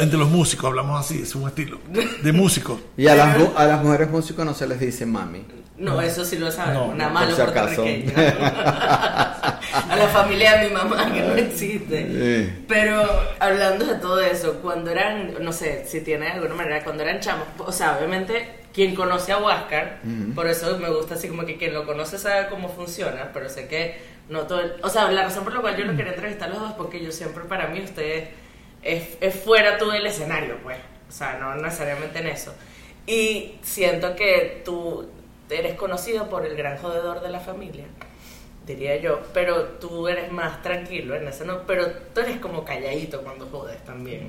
[0.00, 1.78] Entre los músicos hablamos así, es un estilo
[2.22, 2.80] de músicos.
[2.96, 5.44] Y a las, a las mujeres músicos no se les dice mami.
[5.76, 8.12] No, eso sí lo sabemos, No, nada no, más los puertorriqueños.
[8.16, 12.06] a la familia de mi mamá que no existe.
[12.46, 12.64] Sí.
[12.68, 13.02] Pero
[13.40, 17.20] hablando de todo eso, cuando eran, no sé, si tiene de alguna manera, cuando eran
[17.20, 19.98] chamos, o sea, obviamente quien conoce a Huáscar,
[20.34, 23.68] por eso me gusta así como que quien lo conoce sabe cómo funciona, pero sé
[23.68, 26.48] que no todo, el- o sea, la razón por la cual yo lo quería entrevistar
[26.48, 28.28] a los dos porque yo siempre para mí ustedes
[28.82, 30.76] es, es fuera tú del escenario, pues,
[31.08, 32.52] o sea, no necesariamente en eso.
[33.06, 35.08] Y siento que tú
[35.50, 37.84] eres conocido por el gran jodedor de la familia,
[38.66, 43.20] diría yo, pero tú eres más tranquilo en ese no, pero tú eres como calladito
[43.22, 44.28] cuando jodes también.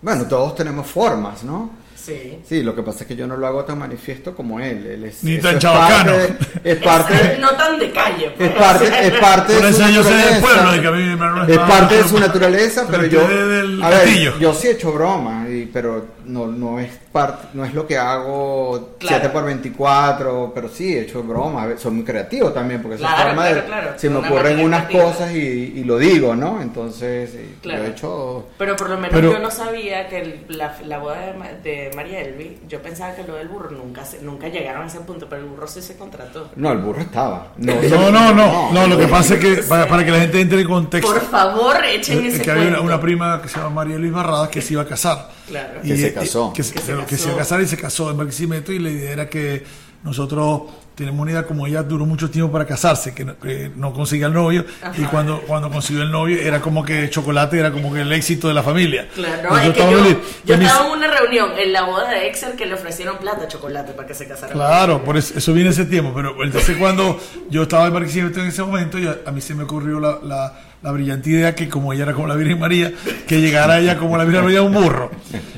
[0.00, 1.70] Bueno, todos tenemos formas, ¿no?
[1.96, 2.38] Sí.
[2.46, 4.86] Sí, lo que pasa es que yo no lo hago tan manifiesto como él.
[4.86, 6.12] él es, Ni eso tan es chabacano.
[6.12, 8.30] parte de- Es parte, no tan de calle.
[8.36, 8.48] pues.
[8.50, 10.40] es parte, es parte Por de su eso yo soy del naturaleza.
[10.46, 13.88] pueblo, de que a mí hermano Es parte de su naturaleza, pero yo, del a
[13.90, 17.86] ver, yo sí he hecho broma, y- pero no, no es parte, no es lo
[17.86, 19.16] que hago Claro.
[19.20, 23.28] 7 por 24, pero sí he hecho broma, soy muy creativo también, porque esa Claro,
[23.28, 23.90] forma claro, de, claro.
[23.96, 25.12] se me Una ocurren unas creativa.
[25.12, 26.60] cosas y, y lo digo, ¿no?
[26.60, 27.80] Entonces, sí, Claro.
[27.82, 28.46] yo he hecho...
[28.58, 31.52] Pero por lo menos Pero- yo no sabía que el- la, la boda de, Ma-
[31.62, 35.00] de María Elvi, yo pensaba que lo del burro nunca se- nunca llegaron a ese
[35.00, 36.50] punto, pero el burro sí se contrató.
[36.56, 37.48] No, el burro estaba.
[37.56, 37.74] No,
[38.10, 40.68] no, no, no, lo que pasa es que para, para que la gente entre en
[40.68, 42.86] contexto, Por favor, echen es ese que había una, cuento.
[42.94, 45.28] una prima que se llama María Luis Barradas que se iba a casar.
[45.48, 45.80] Claro.
[45.82, 46.52] Que se casó.
[46.52, 47.36] Que, se- Que se que se iba a casó.
[47.36, 49.64] casar y se casó en Barquisimeto y la idea era que
[50.02, 50.62] nosotros
[50.94, 54.26] tenemos una idea como ella duró mucho tiempo para casarse, que no, que no conseguía
[54.26, 54.64] el novio
[54.96, 58.48] y cuando, cuando consiguió el novio era como que chocolate era como que el éxito
[58.48, 59.08] de la familia.
[59.14, 62.52] Claro, Y es que estaba yo, estaba en una reunión en la boda de Excel
[62.56, 64.52] que le ofrecieron plata chocolate para que se casara.
[64.52, 68.46] Claro, por eso, eso viene ese tiempo, pero entonces cuando yo estaba en Barquisimeto en
[68.46, 71.92] ese momento, yo- a mí se me ocurrió la, la, la brillante idea que como
[71.92, 72.92] ella era como la Virgen María,
[73.26, 75.10] que llegara ella como la Virgen María un burro.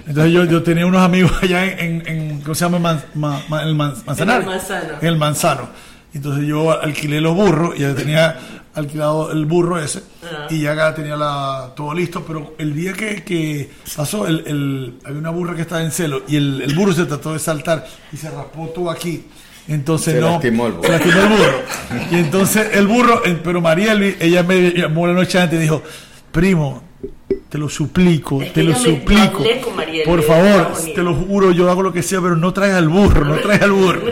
[0.06, 2.78] Entonces yo, yo tenía unos amigos allá en, en, en- ¿cómo se llama?
[3.14, 4.46] Man- el Man- Manzanares.
[4.46, 4.98] En el Manzano.
[5.02, 5.68] En el Manzano.
[6.12, 8.36] Entonces yo alquilé los burros, y ya tenía
[8.74, 10.02] alquilado el burro ese,
[10.48, 15.18] y ya tenía la, todo listo, pero el día que, que pasó, el, el- había
[15.18, 18.16] una burra que estaba en celo, y el, el burro se trató de saltar y
[18.16, 19.24] se raspó todo aquí.
[19.68, 20.30] Entonces Se no.
[20.32, 20.84] lastimó el burro.
[20.84, 21.62] Se lastimó el burro.
[22.10, 25.82] Y entonces el burro, pero María, Elvi, ella me llamó la noche antes y dijo,
[26.32, 26.82] primo,
[27.50, 29.44] te lo suplico, Es te lo suplico.
[30.06, 33.24] Por favor, te lo juro, yo hago lo que sea, pero no traigas al burro,
[33.24, 34.02] no traigas al burro.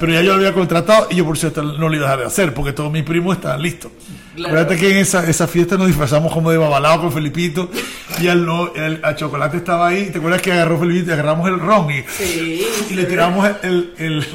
[0.00, 2.18] Pero ya yo lo había contratado y yo por cierto no lo iba a dejar
[2.20, 3.92] de hacer porque todos mis primos estaban listos.
[4.34, 4.48] Claro.
[4.54, 7.70] Acuérdate que en esa, esa fiesta nos disfrazamos como de babalao con Felipito
[8.18, 10.08] y al no, el, a Chocolate estaba ahí.
[10.10, 12.66] ¿Te acuerdas que agarró Felipito y agarramos el ron y, Sí.
[12.90, 14.26] y le tiramos el, el,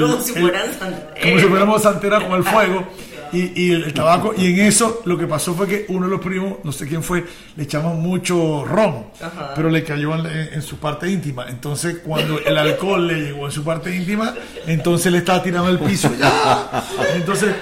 [0.00, 2.86] como si fuéramos santera con el fuego
[3.36, 6.20] y, y el tabaco y en eso lo que pasó fue que uno de los
[6.20, 7.24] primos no sé quién fue
[7.56, 9.52] le echamos mucho ron Ajá.
[9.54, 13.62] pero le cayó en, su parte íntima entonces cuando el alcohol le llegó en su
[13.62, 14.34] parte íntima
[14.66, 16.84] entonces le estaba tirando al piso ¡Ya!
[17.14, 17.54] entonces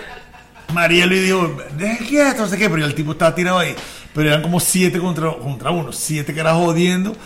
[0.72, 3.74] María le dijo deje quieto no sé qué pero el tipo estaba tirado ahí
[4.14, 7.16] pero eran como siete contra, contra uno siete que era jodiendo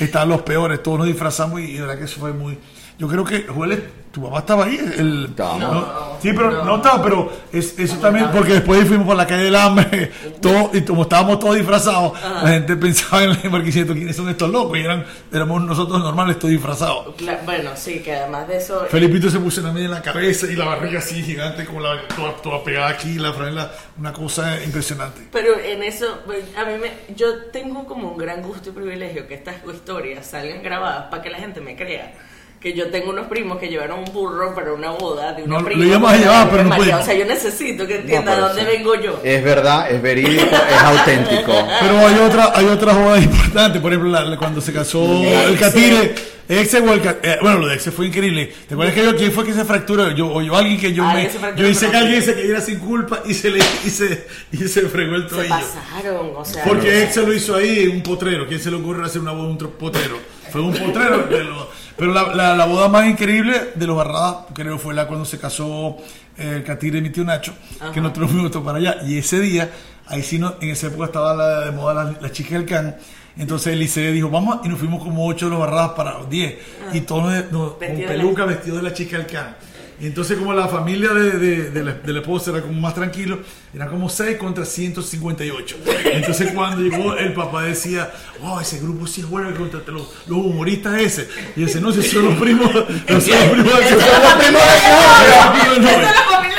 [0.00, 2.58] estaban los peores todos nos disfrazamos y, y la verdad que eso fue muy
[3.00, 3.82] yo creo que Joel,
[4.12, 5.56] tu papá estaba ahí el, Estaba.
[5.58, 6.18] ¿no?
[6.20, 6.76] Sí, pero no, No.
[6.76, 10.10] estaba, pero es- eso también, porque después fuimos por la calle del hambre,
[10.42, 14.50] todo, y como estábamos todos disfrazados, la gente pensaba en el Marquisito, ¿quiénes son estos
[14.50, 14.76] locos?
[14.76, 17.14] Y eran, éramos nosotros normales, todos disfrazados.
[17.46, 18.84] Bueno, sí, que además de eso.
[18.90, 22.06] Felipito se puso una media en la cabeza y la barriga así gigante, como la
[22.14, 25.22] toda, toda pegada aquí, la franela, una cosa impresionante.
[25.32, 29.26] Pero en eso, pues, a mí me, yo tengo como un gran gusto y privilegio
[29.26, 32.12] que estas historias salgan grabadas para que la gente me crea.
[32.60, 35.64] Que yo tengo unos primos que llevaron un burro para una boda de una No,
[35.64, 35.80] prima.
[35.82, 37.00] lo íbamos a llevar, pero no pudimos.
[37.00, 38.68] O sea, yo necesito que entienda pero dónde sí.
[38.76, 39.18] vengo yo.
[39.24, 41.52] Es verdad, es verídico, es auténtico.
[41.80, 45.58] Pero hay otra, hay otras bodas importantes, por ejemplo, la- la- cuando se casó el.
[45.58, 46.14] Catire,
[46.50, 48.52] Exe o el eh, bueno, lo de Exe fue increíble.
[48.68, 50.10] ¿Te acuerdas que yo, quién fue que se fracturó?
[50.10, 51.98] Yo, o yo alguien que yo me, se yo hice que no.
[51.98, 55.34] alguien se cayera sin culpa y se le, y se, y se fregó el Se
[55.36, 55.48] tobillo.
[55.54, 56.64] pasaron, o sea.
[56.64, 56.98] Porque no.
[56.98, 58.46] Exe lo hizo ahí en un potrero.
[58.46, 60.18] ¿Quién se le ocurre hacer una boda un potrero?
[60.50, 61.22] Fue un potrero.
[61.22, 65.06] de lo- pero la, la, la boda más increíble de los Barradas, creo, fue la
[65.06, 65.98] cuando se casó
[66.38, 67.52] eh, el Catire y mi tío Nacho,
[67.92, 68.96] que nosotros fuimos para allá.
[69.06, 69.70] Y ese día,
[70.06, 72.96] ahí sí, no, en esa época estaba la, de moda la, la chica del can.
[73.38, 76.54] Entonces el liceo dijo, vamos, y nos fuimos como ocho de los Barradas para 10.
[76.94, 79.56] Y todos nos- nos- con peluca, vestidos de la chica del can.
[80.00, 82.94] Y entonces como la familia de, de, de la, de la esposa era como más
[82.94, 83.40] tranquilo,
[83.74, 85.76] eran como 6 contra 158.
[86.12, 88.10] Entonces cuando llegó el papá decía,
[88.42, 91.28] oh, ese grupo sí es bueno contra los, los humoristas ese.
[91.54, 92.80] Y dice, no, si son los primos, no
[93.20, 94.26] son los primos del familia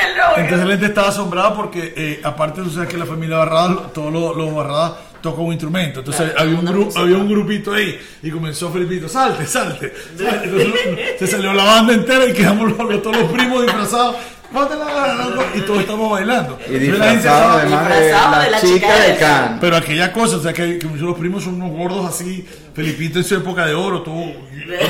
[0.07, 0.37] del novio.
[0.37, 4.13] entonces la gente estaba asombrada porque, eh, aparte, tú sabes que la familia Barrada, todos
[4.13, 5.99] los, los Barradas tocan un instrumento.
[5.99, 9.93] Entonces Claro, había, un gru- había un grupito ahí y comenzó Felipito, salte, salte.
[10.17, 10.45] salte.
[10.45, 10.73] Entonces,
[11.19, 14.15] se salió la banda entera y quedamos los- los- todos los primos disfrazados.
[15.55, 16.59] Y todos estamos bailando.
[16.69, 19.57] Y Entonces, la disfrazado de la, de la chica de Can.
[19.61, 22.45] Pero aquella cosa, o sea, que, que muchos de los primos son unos gordos así,
[22.73, 24.25] Felipito en su época de oro, todo.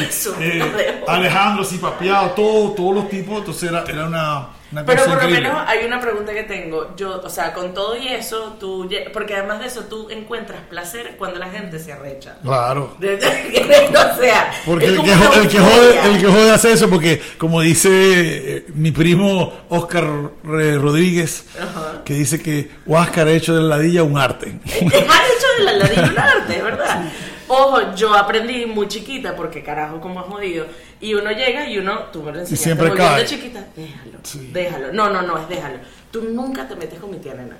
[0.08, 1.10] Eso, eh, oro.
[1.10, 5.24] Alejandro así papeado, todo, todos los tipos, entonces era, era una, una Pero por lo
[5.24, 5.42] increíble.
[5.50, 6.96] menos hay una pregunta que tengo.
[6.96, 11.16] Yo, o sea, con todo y eso, tú, porque además de eso, tú encuentras placer
[11.18, 12.38] cuando la gente se arrecha.
[12.44, 12.96] Claro.
[13.02, 17.62] O sea, Porque el que, el, que jode, el que jode hace eso, porque como
[17.62, 22.04] dice eh, mi primo Oscar eh, Rodríguez, Ajá.
[22.04, 24.60] que dice que Huáscar ha hecho de la ladilla un arte.
[24.64, 27.04] Dejar hecho de la ladilla un arte, ¿verdad?
[27.54, 30.66] Ojo, yo aprendí muy chiquita, porque carajo, como es jodido.
[31.02, 33.20] Y uno llega y uno, tú me lo enseñaste siempre bien cae.
[33.22, 33.66] de chiquita.
[33.76, 34.50] Déjalo, Sí.
[34.54, 34.94] déjalo.
[34.94, 35.80] No, no, no, es déjalo.
[36.12, 37.58] Tú nunca te metes con mi tía nena.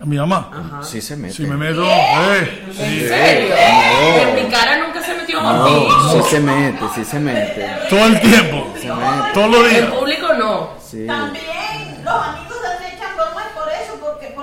[0.00, 0.50] A mi mamá.
[0.52, 0.82] Ajá.
[0.82, 1.34] Sí se mete.
[1.34, 3.00] Si me meto, eh, ¿En sí.
[3.06, 3.54] serio?
[3.54, 4.28] no.
[4.30, 6.12] En mi cara nunca se metió No, contigo.
[6.24, 7.66] sí se mete, sí se mete.
[7.90, 9.32] todo el tiempo, Se mete.
[9.34, 9.92] todos los En días.
[9.92, 10.70] público no.
[10.82, 11.06] Sí.
[11.06, 11.44] También
[12.02, 12.49] los amigos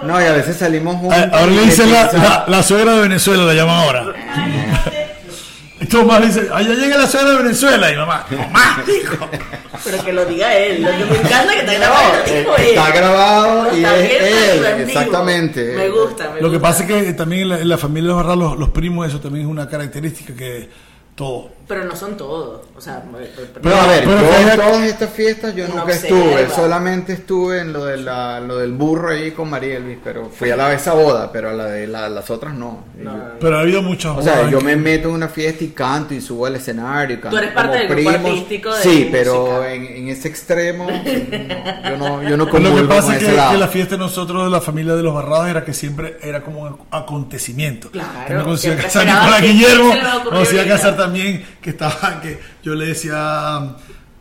[0.04, 1.18] No, y a veces salimos juntos.
[1.20, 4.06] Ah, Ahora le dicen la, la, la suegra de Venezuela, la llaman ahora.
[5.80, 9.30] Esto más dice, allá llega la suegra de Venezuela y mamá, mamá, hijo.
[9.84, 10.82] Pero que lo diga él.
[10.82, 12.66] Lo que me encanta que está grabado lo dijo él.
[12.66, 15.74] Está grabado y Está es él, exactamente.
[15.76, 18.16] Me gusta, me Lo que pasa es que también en la, en la familia de
[18.16, 20.68] los Barras, los, los primos, eso también es una característica que
[21.14, 21.52] todo.
[21.68, 22.62] Pero no son todos.
[22.78, 23.18] O sea, No,
[23.76, 26.18] a ver, Pero yo que en todas estas fiestas yo nunca observa.
[26.20, 30.30] estuve, solamente estuve en lo, de la, lo del burro ahí con María Elvis, pero
[30.30, 32.86] fui a la de esa boda, pero a la de la- las otras no.
[32.98, 33.24] No, yo- no, no.
[33.40, 36.14] Pero ha habido muchas o sea, yo me que- meto en una fiesta y canto
[36.14, 39.86] y subo al escenario y canto eres parte del grupo artístico de Sí, pero en,
[39.86, 43.58] en ese extremo no, yo no, yo no lo que pasa con es que, que
[43.58, 46.62] la fiesta de nosotros, de la familia de los Barradas, era que siempre era como
[46.62, 47.90] un acontecimiento.
[47.92, 50.12] Claro, También cuando se iba a siempre casar Nicolás que- Guillermo, ¿qué se le va
[50.12, 50.76] a ocurrir cuando se iba a ahorita?
[50.78, 53.62] casar también, que estaba, que yo le decía,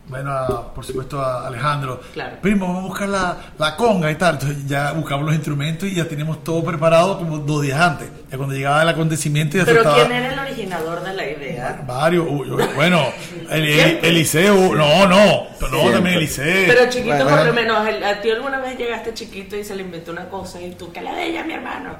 [0.08, 2.38] bueno, a- por supuesto a Alejandro, Claro.
[2.42, 4.34] primo, vamos a buscar la, la conga y tal.
[4.34, 8.08] Entonces ya buscamos los instrumentos y ya teníamos todo preparado como dos días antes.
[8.28, 9.96] Ya cuando llegaba el acontecimiento ya Pero estaba...
[9.96, 11.84] ¿quién era el originador de la idea?
[11.86, 13.00] Varios, uy, uy, bueno,
[13.50, 14.04] el, el-.
[14.04, 15.92] Eliseo, no, no, no, Siempre.
[15.92, 16.64] también Eliseo.
[16.66, 19.76] Pero chiquito, Bueno, por lo menos, el- a ti alguna vez llegaste chiquito y se
[19.76, 21.90] le inventó una cosa y tú, que la de ella, mi hermano.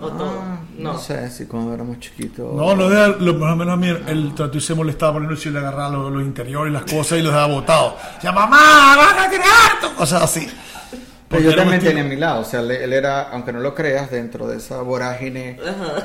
[0.00, 0.30] ¿O todo?
[0.42, 0.94] Ah, No.
[0.94, 2.54] no sé si cuando éramos chiquitos.
[2.54, 5.50] No, no deja, lo, más o menos a mí el trato se molestaba por si
[5.50, 7.94] le agarraba los, los interiores y las cosas y los dejaba botados.
[8.22, 10.48] Ya mamá, vas a tirar harto, cosas así.
[11.28, 13.60] Pero yo era también tenía a mi lado, o sea, él, él era, aunque no
[13.60, 15.58] lo creas, dentro de esa vorágine,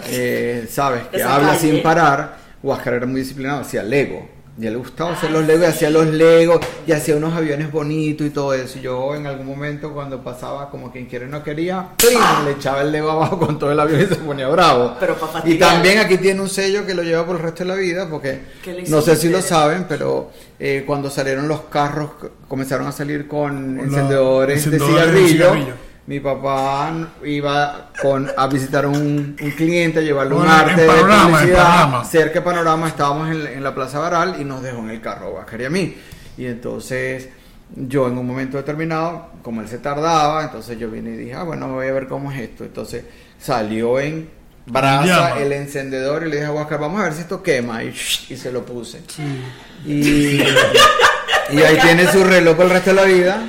[0.06, 1.60] eh, sabes, que Esa habla calle.
[1.60, 4.30] sin parar, Huáscar era muy disciplinado, hacía Lego.
[4.59, 7.33] Y a él le gustaba hacer los Legos y hacía los Legos y hacía unos
[7.35, 8.79] aviones bonitos y todo eso.
[8.79, 12.19] Y yo en algún momento cuando pasaba como quien quiere no quería, ¡prim!
[12.43, 14.95] le echaba el Lego abajo con todo el avión y se ponía bravo.
[14.99, 17.69] Pero pa' y también aquí tiene un sello que lo lleva por el resto de
[17.69, 21.61] la vida porque ¿Qué le no sé si lo saben, pero eh, cuando salieron los
[21.69, 22.09] carros
[22.47, 25.87] comenzaron a salir con Con la- encendedores, encendedores de de cigarrillo.
[26.07, 26.93] Mi papá
[27.25, 32.05] iba con, a visitar un, un cliente, a llevarle un Bueno, arte de Panorama.
[32.05, 35.01] Cerca de Panorama estábamos en, la- en la Plaza Baral y nos dejó en el
[35.01, 35.95] carro a Huáscar y a mí.
[36.37, 37.27] Y entonces
[37.75, 41.43] yo en un momento determinado, como él se tardaba, entonces yo vine y dije, ah,
[41.43, 42.63] bueno, voy a ver cómo es esto.
[42.63, 43.03] Entonces
[43.37, 44.29] salió en
[44.65, 47.83] brasa el encendedor y le dije a Huáscar, vamos a ver si esto quema.
[47.83, 49.01] Y, y se lo puse.
[49.85, 50.41] Y,
[51.51, 53.41] y ahí tiene su reloj por el resto de la vida.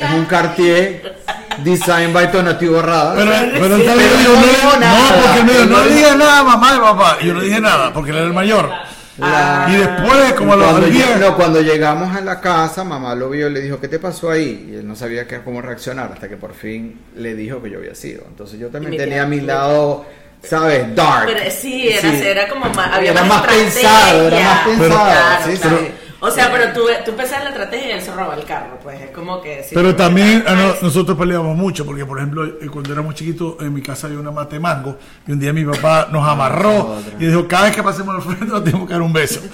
[0.00, 1.16] Es un Cartier
[1.58, 3.14] Design by Tonatiuh Rada.
[3.14, 5.22] Pero, pero no yo no, no, nada.
[5.22, 7.18] porque me dijo, no No le digas nada mamá y papá.
[7.22, 8.70] Yo no dije nada, porque él era el mayor.
[9.18, 12.84] La- Y después, como a los cuando, al día- no, cuando llegamos a la casa,
[12.84, 14.68] mamá lo vio y le dijo, ¿qué te pasó ahí?
[14.72, 17.78] Y él no sabía qué, cómo reaccionar hasta que por fin le dijo que yo
[17.78, 18.22] había sido.
[18.26, 20.06] Entonces yo también tenía a mi lado,
[20.42, 20.94] ¿sabes?
[20.94, 21.26] Dark.
[21.26, 22.96] Pero sí, era, era como más.
[22.96, 24.88] Había Era más, más pensado, era más pensado.
[25.10, 25.78] Claro, sí, claro.
[25.80, 25.86] sí.
[26.22, 28.78] O sea, pero tú, tú pensás en la estrategia y él se roba el carro,
[28.82, 29.62] pues es como que.
[29.64, 33.14] sí, Pero también ah, no, "Ay, nosotros peleábamos mucho, porque por ejemplo, eh, cuando éramos
[33.14, 36.96] chiquitos, en mi casa había una mate mango, y un día mi papá nos amarró
[37.18, 39.40] y dijo, cada vez que pasemos al frente nos tenemos que dar un beso.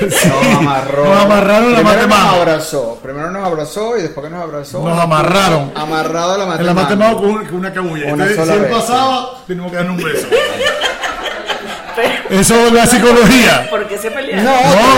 [0.00, 0.28] Sí.
[0.28, 1.04] Nos amarró.
[1.04, 2.36] Nos amarraron la Primero mate nos mango.
[2.40, 2.98] abrazó.
[3.02, 4.82] Primero nos abrazó y después que nos abrazó.
[4.88, 5.72] Nos amarraron.
[5.74, 7.20] Amarrado a la mate En la mate mango.
[7.22, 8.14] mango con, una cabulla.
[8.14, 8.72] Una Entonces, sola si él vez.
[8.72, 10.26] pasaba, teníamos que darle un beso.
[11.96, 13.66] Pero, Eso es la psicología.
[13.70, 14.44] ¿Por qué se pelearon?
[14.44, 14.50] No,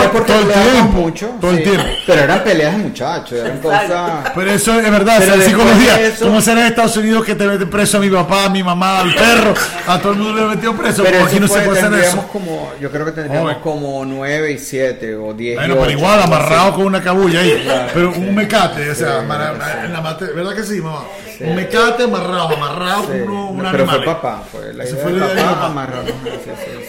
[0.03, 1.29] No, porque todo el tiempo, mucho.
[1.41, 1.83] todo el tiempo.
[2.05, 4.31] Pero eran peleas de muchachos, eran cosas.
[4.35, 5.99] Pero eso es verdad, Pero es después psicología.
[6.07, 8.63] eso- Como será en Estados Unidos que te meten preso a mi papá, a mi
[8.63, 9.53] mamá, al perro,
[9.87, 11.03] a todo el mundo le metió preso.
[11.03, 12.27] Pero aquí no eso se fue, puede hacer eso.
[12.31, 15.91] como, yo creo que tendríamos como 9 y 7 o 10 Bueno, y pero 8,
[15.97, 16.75] igual algo amarrado así.
[16.75, 17.61] con una cabulla ahí.
[17.63, 17.87] Claro.
[17.93, 21.03] Pero un mecate, o sea, en la mate, ¿verdad que sí, mamá?
[21.39, 23.19] Un mecate amarrado, amarrado Sí.
[23.25, 24.15] con un No, pero fue animal.
[24.15, 25.89] papá, fue la idea fue de la papá, papá.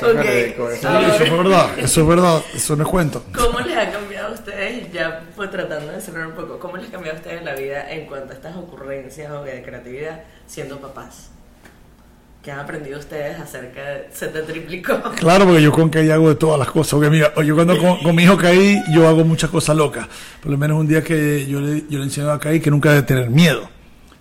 [0.05, 3.25] Sí, eso es eso verdad, eso es verdad, eso no es cuento.
[3.35, 6.89] ¿Cómo les ha cambiado a ustedes, ya fue tratando de cerrar un poco, cómo les
[6.89, 10.79] ha cambiado a ustedes la vida en cuanto a estas ocurrencias o de creatividad siendo
[10.81, 11.31] papás?
[12.43, 14.09] ¿Qué han aprendido ustedes acerca de...
[14.13, 15.01] Se te triplicó.
[15.17, 16.93] Claro, porque yo con Kai hago de todas las cosas.
[16.93, 20.07] Porque mira, yo cuando con, con mi hijo Kai, yo hago muchas cosas locas.
[20.43, 22.91] Por lo menos un día que yo le, yo le enseño a Kai que nunca
[22.91, 23.71] debe tener miedo.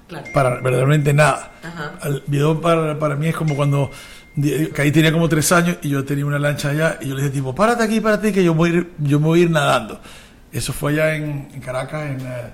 [0.07, 0.25] Claro.
[0.33, 1.51] para verdaderamente nada.
[1.63, 1.93] Ajá.
[2.03, 3.89] El video para, para mí es como cuando
[4.35, 7.21] di- Kai tenía como tres años y yo tenía una lancha allá y yo le
[7.23, 9.51] dije tipo, párate aquí, párate que yo voy a ir, yo me voy a ir
[9.51, 9.99] nadando.
[10.51, 12.53] Eso fue allá en, en Caracas, en, eh,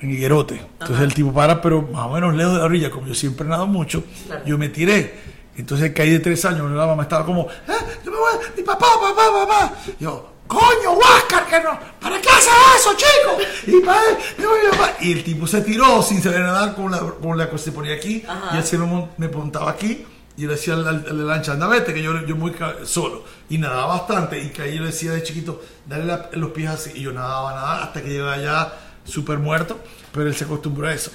[0.00, 0.60] en Higuerote.
[0.80, 3.46] Entonces el tipo para, pero más o menos lejos de la orilla, como yo siempre
[3.48, 4.44] nado mucho, Claro.
[4.46, 5.38] yo me tiré.
[5.56, 7.72] Entonces caí de tres años, la mamá estaba como, "Ah,
[8.04, 9.72] yo me voy, mi papá, papá, papá.
[9.98, 13.36] Yo, coño, Huáscar, que no, ¿para qué haces eso, chico?
[13.66, 17.58] Y, y papá- el tipo se tiró sin saber nadar con la, con la que
[17.58, 18.54] se ponía aquí, Ajá.
[18.54, 20.06] y así me, me montaba aquí,
[20.38, 23.24] y yo le decía al, lancha, anda, vete, que yo, yo muy solo.
[23.50, 26.70] Y nadaba bastante, y que ahí yo le decía de chiquito, dale la- los pies
[26.70, 28.72] así, y yo nadaba, nadaba, hasta que llegaba allá
[29.04, 29.80] súper muerto,
[30.12, 31.10] pero él se acostumbró a eso.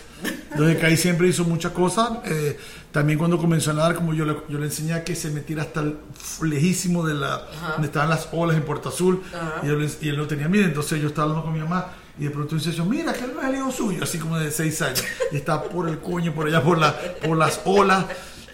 [0.51, 2.09] Entonces que ahí siempre hizo muchas cosas.
[2.25, 2.59] eh,
[2.91, 5.63] también cuando comenzó a nadar, como yo le, yo le enseñé a que se metiera
[5.63, 5.97] hasta el,
[6.43, 9.61] lejísimo de la, donde estaban las olas en Puerto Azul, Ajá.
[9.63, 10.65] y, yo le- y él no tenía miedo.
[10.65, 11.87] Entonces yo estaba hablando con mi mamá
[12.19, 14.37] y de pronto dice yo, mira, que él no es el hijo suyo, así como
[14.37, 15.03] de seis años.
[15.31, 18.05] Y está por el coño, por allá, por, la, por las olas.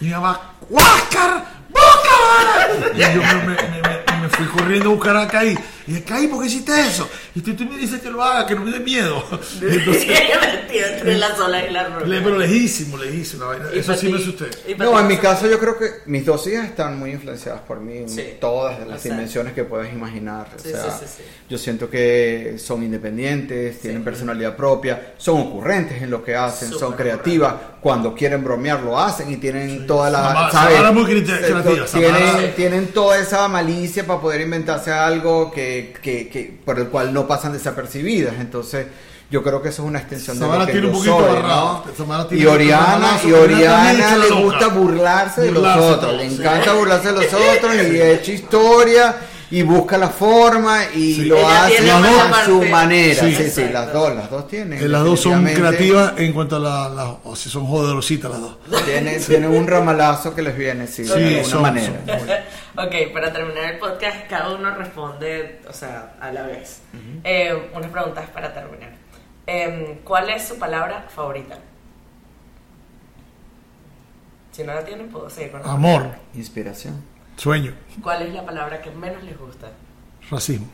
[0.01, 1.45] Y mi mamá, ¡Huáscar!
[1.69, 2.93] ¡Búscala!
[2.93, 5.57] Y yo me, me- me- me- fui corriendo a buscar a Kai.
[5.89, 7.09] Y dije, Kai, ¿por qué hiciste eso?
[7.33, 9.23] Y tú, tú me dices que lo haga, que no me dé miedo.
[9.61, 10.05] Entonces,
[10.69, 12.05] entre las olas y la roca.
[12.05, 13.45] le- pero lejísimo, lejísimo.
[13.45, 13.65] la vaina.
[13.73, 14.45] Eso sí me asusté.
[14.77, 17.97] No, en mi caso yo creo que mis dos hijas están muy influenciadas por mí
[17.97, 18.23] en Sí.
[18.39, 19.11] todas las O sea.
[19.13, 20.47] dimensiones que puedas imaginar.
[20.55, 21.23] O Sí, sea, sí, sí, sí.
[21.49, 26.79] yo siento que son independientes, tienen personalidad propia, son ocurrentes en lo que hacen, son
[26.91, 27.53] Súper creativas.
[27.81, 30.75] Cuando quieren bromear lo hacen y tienen toda la, Samara- ¿sabes?
[30.75, 35.78] Samara es muy creativa, Tienen, Samara- tienen toda esa malicia para poder inventarse algo que,
[35.87, 38.35] que, que- por el cual no pasan desapercibidas.
[38.39, 38.87] Entonces,
[39.31, 41.33] yo creo que eso es una extensión Samara de lo que tiene un yo poquito
[41.33, 41.41] soy.
[41.43, 41.83] ¿no?
[42.35, 47.25] Y Oriana, y Oriana le gusta burlarse de los otros, le encanta burlarse de los
[47.33, 49.15] otros y he hecho historia
[49.51, 51.25] y busca la forma y Sí.
[51.25, 52.69] lo Ella hace a su parte.
[52.69, 53.23] manera.
[53.23, 53.35] Sí.
[53.35, 54.81] Sí, sí, las dos, las dos tienen.
[54.83, 58.41] Eh, las dos son creativas en cuanto a la, la- o si son joderositas las
[58.41, 58.57] dos.
[58.85, 61.99] Tienen, tienen un ramalazo que les viene, sí, de Sí, alguna son- manera.
[62.77, 66.81] Ok, para terminar el podcast, cada uno responde, o sea, a la vez.
[67.23, 68.91] Eh, unas preguntas para terminar.
[69.47, 71.57] Em, ¿Cuál es su palabra favorita?
[74.51, 77.01] Si no la tienen, puedo seguir con la- Amor, Inspiración.
[77.39, 79.71] Sueño, ¿Cuál es la palabra que menos les gusta?
[80.29, 80.67] racismo.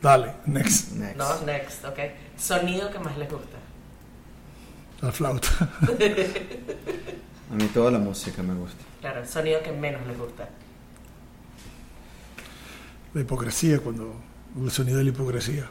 [0.00, 0.92] Dale, next.
[0.92, 1.16] Next.
[1.16, 1.98] No, next, ok.
[2.36, 3.58] Sonido que más les gusta.
[5.00, 5.48] La flauta.
[7.50, 8.82] A mí toda la música me gusta.
[9.00, 10.48] Claro, sonido que menos les gusta.
[13.14, 14.16] La hipocresía, cuando
[14.60, 15.66] el sonido de la hipocresía.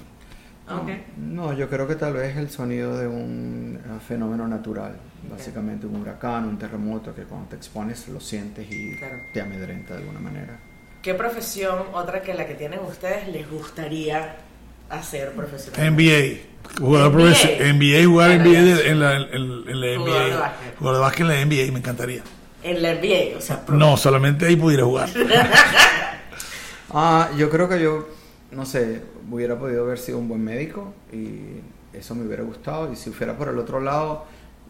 [0.70, 0.90] Ok.
[1.18, 4.96] No, yo creo que tal vez el sonido de un eh, fenómeno natural,
[5.30, 9.18] básicamente un huracán, un terremoto, que cuando te expones lo sientes y Claro.
[9.34, 10.60] te amedrenta de alguna manera.
[11.02, 14.36] ¿Qué profesión, otra que la que tienen ustedes, les gustaría
[14.90, 16.04] hacer profesionalmente?
[16.04, 16.80] NBA.
[16.80, 17.18] Jugador NBA.
[17.24, 17.80] profesional.
[17.80, 20.40] NBA, jugar NBA en la, en, en la Jugador de NBA.
[20.40, 20.78] básquet.
[20.78, 22.22] Jugador de básquet en la NBA, me encantaría.
[22.64, 25.10] En la NBA, o sea, No, solamente ahí pudiera jugar.
[26.94, 28.10] Ah, yo creo que yo,
[28.52, 31.62] no sé, hubiera podido haber sido un buen médico y
[31.98, 32.92] eso me hubiera gustado.
[32.92, 34.26] Y si fuera por el otro lado,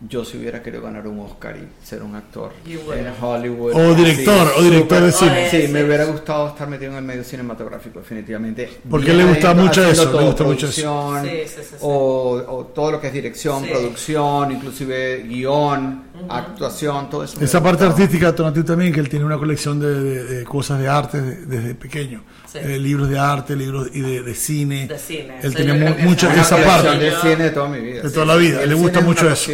[0.08, 2.52] yo sí hubiera querido ganar un Oscar y ser un actor
[2.86, 3.10] bueno.
[3.10, 3.74] en Hollywood.
[3.76, 5.66] O director, Sí, o director de súper- cine.
[5.68, 8.80] Sí, me hubiera gustado estar metido en el medio cinematográfico, definitivamente.
[8.90, 11.14] Porque le gusta mucho eso, le todo, gusta mucho eso.
[11.24, 11.76] Sí, sí, sí, sí.
[11.82, 13.70] O, o todo lo que es dirección, Sí.
[13.70, 17.40] producción, inclusive guion, actuación, todo eso.
[17.42, 17.92] Esa parte gustado.
[18.04, 21.46] artística, Tonatiuh también, que él tiene una colección de, de- de cosas de arte de-
[21.46, 22.24] desde pequeño.
[22.52, 22.58] Sí.
[22.62, 24.88] Eh, libros de arte, libros y de, de cine.
[24.88, 25.40] De cine.
[25.42, 26.98] Él tenía yo creo mu- que mucha es Una esa parte.
[27.00, 28.02] de cine de toda mi vida.
[28.02, 29.52] De sí, toda la vida, le gusta mucho eso.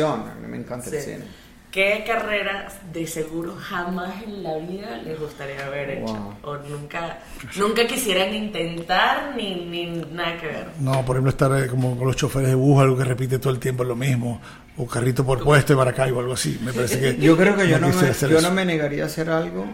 [0.58, 1.26] Me encanta el cine.
[1.72, 6.14] ¿Qué carrera de seguro jamás en la vida les gustaría haber hecho?
[6.42, 6.54] Wow.
[6.54, 7.20] O nunca,
[7.58, 10.68] nunca quisieran intentar ni, ni nada que ver.
[10.80, 13.52] No, por ejemplo, estar eh, como con los choferes de bus, algo que repite todo
[13.52, 14.42] el tiempo lo mismo.
[14.78, 16.58] O carrito por puesto de Maracaibo, algo así.
[16.64, 17.18] Me parece que.
[17.18, 19.66] Yo creo que yo no, me, yo no me negaría a hacer algo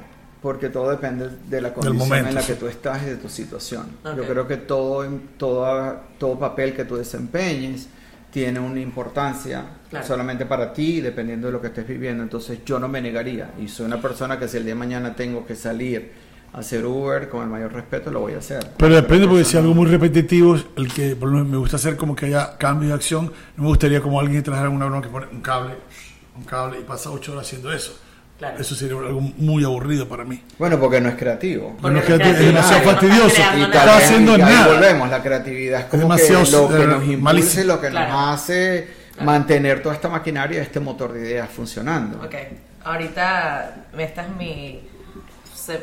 [0.41, 2.53] porque todo depende de la condición momento, en la sí.
[2.53, 3.97] que tú estás y de tu situación.
[4.03, 4.17] Ok.
[4.17, 5.07] Yo creo que todo,
[5.37, 7.87] todo, todo papel que tú desempeñes
[8.33, 10.07] tiene una importancia Claro.
[10.07, 12.23] solamente para ti, dependiendo de lo que estés viviendo.
[12.23, 13.51] Entonces yo no me negaría.
[13.61, 16.11] Y soy una persona que si el día de mañana tengo que salir
[16.51, 18.71] a hacer Uber, con el mayor respeto, lo voy a hacer.
[18.77, 21.75] Pero depende, porque si no- algo muy repetitivo, el que por lo menos me gusta
[21.75, 24.75] hacer como que haya cambio de acción, no me gustaría como alguien que trabajara en
[24.77, 25.75] una broma que pone un cable,
[26.35, 27.99] un cable y pasa ocho horas haciendo eso.
[28.43, 28.59] Claro.
[28.59, 30.43] Eso sería algo muy aburrido para mí.
[30.59, 31.77] Bueno, porque no es creativo.
[31.81, 33.35] Porque es que es demasiado no fastidioso.
[33.37, 33.65] Y nada.
[33.67, 34.67] está haciendo y ahí nada.
[34.67, 37.63] volvemos, la creatividad es como demasiado, que lo que eh, nos malísimo.
[37.67, 38.11] lo que Claro.
[38.11, 38.87] nos hace
[39.21, 42.17] mantener toda esta maquinaria, este motor de ideas funcionando.
[42.21, 42.35] Ok,
[42.83, 44.81] ahorita esta es mi,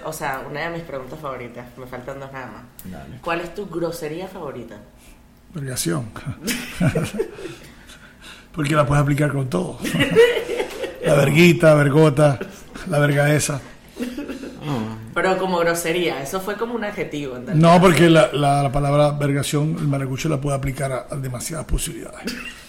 [0.05, 1.65] o sea, una de mis preguntas favoritas.
[1.79, 2.63] Me faltan dos nada más.
[2.85, 3.21] Dale.
[3.23, 4.77] ¿Cuál es tu grosería favorita?
[5.55, 6.11] Vergación.
[8.55, 9.79] Porque la puedes aplicar con todo.
[11.05, 12.39] La verguita, vergota,
[12.89, 13.61] la verga esa.
[15.13, 17.37] Pero como grosería, eso fue como un adjetivo.
[17.37, 17.57] ¿entendés?
[17.61, 21.67] No, porque la, la- la palabra vergación, el maracucho la puede aplicar a, a demasiadas
[21.67, 22.21] posibilidades.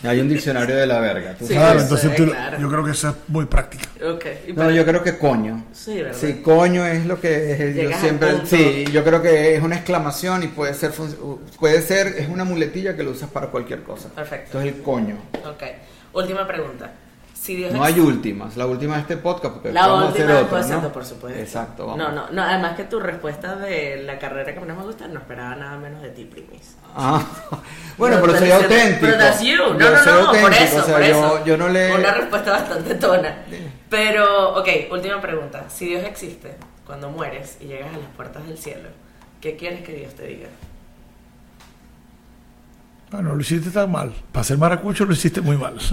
[0.04, 1.36] Hay un diccionario de la verga.
[1.38, 1.84] ¿tú Sí, claro, sabes?
[1.84, 2.60] entonces tú- claro.
[2.60, 3.86] yo creo que esa es muy práctica.
[4.12, 4.26] Ok.
[4.48, 5.66] y No, para- yo creo que coño.
[5.72, 6.18] Sí, ¿verdad?
[6.20, 10.42] Sí, coño es lo que es, yo siempre, sí, yo creo que es una exclamación
[10.44, 10.92] y puede ser,
[11.60, 14.10] puede ser, es una muletilla que lo usas para cualquier cosa.
[14.10, 14.46] Perfecto.
[14.58, 15.16] Entonces el coño.
[15.46, 15.64] Ok.
[16.14, 16.92] Última pregunta.
[17.42, 20.26] Si Dios No hay últimas, la última de este podcast porque La vamos a última
[20.26, 20.94] hacer después otro, haciendo, ¿no?
[20.94, 21.40] por supuesto.
[21.40, 21.98] Exacto, vamos.
[21.98, 25.22] No, no, no, además que tu respuesta de la carrera que menos me gusta, no
[25.22, 26.78] esperaba nada menos de ti, primis.
[26.96, 27.20] Ah,
[27.98, 29.08] bueno, pero, Pero soy auténtico.
[29.08, 29.58] Pero that's you.
[29.58, 31.46] No, Yo no, no, por eso, o sea, por yo, eso.
[31.46, 31.96] yo no le...
[31.96, 33.36] Una respuesta bastante tona.
[33.90, 35.66] Pero, ok, última pregunta.
[35.68, 36.54] Si Dios existe,
[36.86, 38.90] cuando mueres y llegas a las puertas del cielo,
[39.42, 40.48] ¿qué quieres que Dios te diga?
[43.12, 44.14] Bueno, lo hiciste tan mal.
[44.32, 45.76] Para ser maracucho lo hiciste muy mal.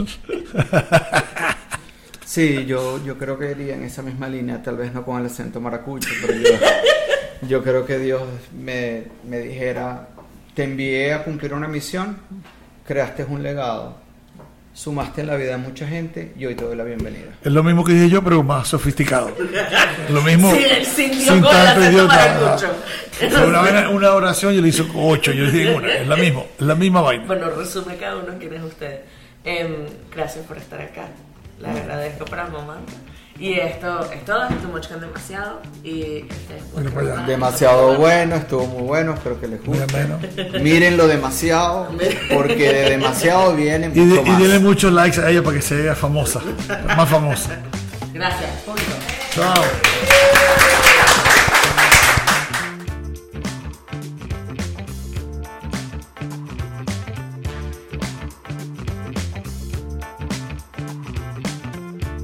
[2.25, 5.25] Sí, yo, yo creo que iría en esa misma línea, tal vez no con el
[5.25, 8.23] acento maracucho, pero yo, yo creo que Dios
[8.55, 10.09] me, me dijera,
[10.55, 12.19] te envié a cumplir una misión,
[12.87, 13.97] creaste un legado,
[14.79, 17.26] sumaste en la vida de mucha gente y hoy te doy la bienvenida.
[17.43, 19.33] Es lo mismo que dije yo, pero más sofisticado.
[20.09, 20.53] Lo mismo.
[20.85, 22.14] Sin, sin con el acento idiota.
[22.14, 22.74] maracucho.
[23.11, 25.33] Fue una, una oración yo le hice ocho.
[25.33, 25.93] Yo dije una.
[25.93, 26.43] Es la misma.
[26.57, 27.24] Es la misma vaina.
[27.26, 29.01] Bueno, resume cada uno quién es usted.
[29.45, 31.09] Em, gracias por estar acá.
[31.59, 32.79] Les agradezco para mamá.
[33.39, 35.61] Y esto es todo, es tu much con demasiado.
[35.84, 37.26] Y este, Bueno, para allá.
[37.26, 39.84] Demasiado bueno, estuvo muy bueno, espero que les guste.
[39.84, 40.18] ameno.
[40.61, 41.89] Mírenlo demasiado,
[42.34, 45.62] porque de demasiado viene Y, de- mucho y denle muchos likes a ella para que
[45.62, 46.41] se vea famosa.
[46.97, 47.51] Más famosa.
[48.12, 48.91] Gracias, público.
[49.34, 50.57] Chao.